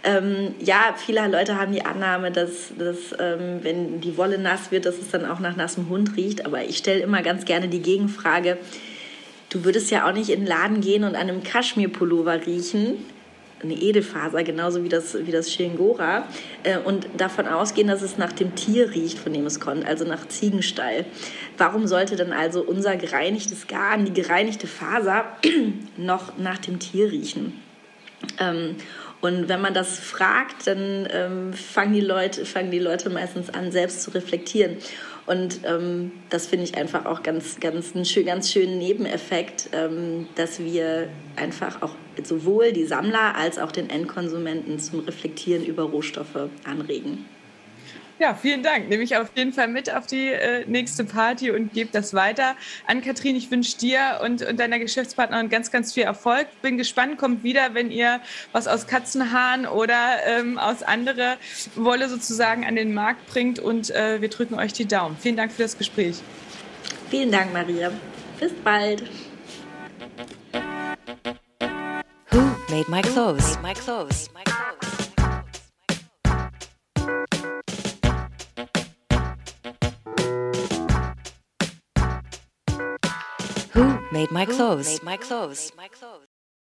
Ähm, 0.02 0.55
ja, 0.61 0.94
viele 0.96 1.26
Leute 1.28 1.59
haben 1.59 1.72
die 1.72 1.85
Annahme, 1.85 2.31
dass, 2.31 2.72
dass 2.78 3.14
ähm, 3.18 3.59
wenn 3.62 4.00
die 4.00 4.16
Wolle 4.16 4.38
nass 4.38 4.70
wird, 4.70 4.87
dass 4.87 4.96
es 4.96 5.11
dann 5.11 5.26
auch 5.26 5.40
nach 5.40 5.57
nassem 5.57 5.88
Hund 5.88 6.16
riecht. 6.16 6.46
Aber 6.46 6.64
ich 6.64 6.78
stelle 6.78 7.00
immer 7.00 7.22
ganz 7.22 7.44
gerne 7.44 7.68
die 7.68 7.83
Gegenfrage. 7.83 8.57
Du 9.50 9.64
würdest 9.64 9.90
ja 9.90 10.09
auch 10.09 10.14
nicht 10.14 10.31
in 10.31 10.40
den 10.40 10.46
Laden 10.46 10.81
gehen 10.81 11.05
und 11.05 11.14
an 11.14 11.28
einem 11.28 11.42
Kaschmirpullover 11.42 12.46
riechen, 12.46 13.05
eine 13.62 13.75
Edelfaser, 13.75 14.42
genauso 14.42 14.83
wie 14.85 14.88
das, 14.88 15.16
wie 15.27 15.31
das 15.31 15.53
Shingora, 15.53 16.27
äh, 16.62 16.79
und 16.79 17.09
davon 17.16 17.46
ausgehen, 17.46 17.88
dass 17.88 18.03
es 18.03 18.18
nach 18.18 18.33
dem 18.33 18.55
Tier 18.55 18.90
riecht, 18.90 19.18
von 19.18 19.33
dem 19.33 19.46
es 19.46 19.61
kommt, 19.61 19.87
also 19.87 20.05
nach 20.05 20.27
Ziegenstall. 20.29 21.05
Warum 21.59 21.87
sollte 21.87 22.16
dann 22.16 22.33
also 22.33 22.62
unser 22.62 22.96
gereinigtes 22.96 23.66
Garn, 23.66 24.05
die 24.05 24.12
gereinigte 24.12 24.66
Faser, 24.66 25.25
noch 25.96 26.38
nach 26.38 26.59
dem 26.59 26.79
Tier 26.79 27.11
riechen? 27.11 27.61
Ähm, 28.38 28.77
und 29.22 29.48
wenn 29.48 29.61
man 29.61 29.72
das 29.72 30.01
fragt, 30.01 30.66
dann 30.66 31.09
ähm, 31.12 31.53
fangen, 31.53 31.92
die 31.92 32.01
Leute, 32.01 32.44
fangen 32.44 32.72
die 32.72 32.81
Leute 32.81 33.09
meistens 33.09 33.51
an, 33.51 33.70
selbst 33.70 34.03
zu 34.03 34.11
reflektieren. 34.11 34.79
Und 35.26 35.61
ähm, 35.64 36.11
das 36.30 36.46
finde 36.46 36.64
ich 36.64 36.76
einfach 36.76 37.06
auch 37.06 37.22
ganz, 37.22 37.61
ganz, 37.61 37.94
einen 37.94 38.04
schön, 38.04 38.26
ganz 38.26 38.50
schönen 38.50 38.78
Nebeneffekt, 38.78 39.70
ähm, 39.72 40.26
dass 40.35 40.58
wir 40.58 41.08
einfach 41.37 41.80
auch 41.82 41.94
sowohl 42.22 42.72
die 42.72 42.85
Sammler 42.85 43.37
als 43.37 43.58
auch 43.58 43.70
den 43.70 43.88
Endkonsumenten 43.88 44.80
zum 44.80 45.00
Reflektieren 45.00 45.64
über 45.64 45.85
Rohstoffe 45.85 46.48
anregen. 46.64 47.24
Ja, 48.22 48.35
vielen 48.35 48.62
Dank. 48.62 48.88
Nehme 48.88 49.02
ich 49.02 49.16
auf 49.16 49.30
jeden 49.35 49.52
Fall 49.52 49.66
mit 49.66 49.92
auf 49.92 50.06
die 50.06 50.28
äh, 50.28 50.64
nächste 50.68 51.02
Party 51.02 51.50
und 51.50 51.72
gebe 51.72 51.90
das 51.90 52.14
weiter. 52.14 52.54
An 52.87 53.02
Kathrin, 53.02 53.35
ich 53.35 53.50
wünsche 53.50 53.76
dir 53.76 54.20
und, 54.22 54.42
und 54.42 54.61
deiner 54.61 54.78
Geschäftspartnerin 54.78 55.48
ganz, 55.48 55.72
ganz 55.72 55.92
viel 55.92 56.04
Erfolg. 56.04 56.46
Bin 56.62 56.78
gespannt, 56.78 57.18
kommt 57.18 57.42
wieder, 57.42 57.74
wenn 57.74 57.90
ihr 57.90 58.20
was 58.52 58.68
aus 58.68 58.87
Katzenhaaren 58.87 59.66
oder 59.66 60.24
ähm, 60.24 60.56
aus 60.56 60.85
anderer 60.85 61.37
Wolle 61.74 62.08
sozusagen 62.08 62.64
an 62.64 62.76
den 62.76 62.94
Markt 62.94 63.26
bringt. 63.26 63.58
Und 63.58 63.90
äh, 63.90 64.20
wir 64.20 64.28
drücken 64.28 64.54
euch 64.54 64.72
die 64.72 64.87
Daumen. 64.87 65.16
Vielen 65.18 65.37
Dank 65.37 65.50
für 65.50 65.62
das 65.62 65.76
Gespräch. 65.76 66.20
Vielen 67.11 67.32
Dank, 67.32 67.52
Maria. 67.52 67.90
Bis 68.38 68.52
bald. 68.62 69.02
Who 72.30 72.40
made 72.70 72.88
my 72.88 73.02
clothes? 73.02 73.56
Made 73.56 73.62
my 73.62 73.74
clothes. 73.74 74.30
My 74.32 74.44
clothes. 74.44 74.91
made 84.12 84.31
my 84.31 84.44
clothes. 84.44 84.87
Made 84.87 85.03
my 85.03 85.16
clothes. 85.16 85.72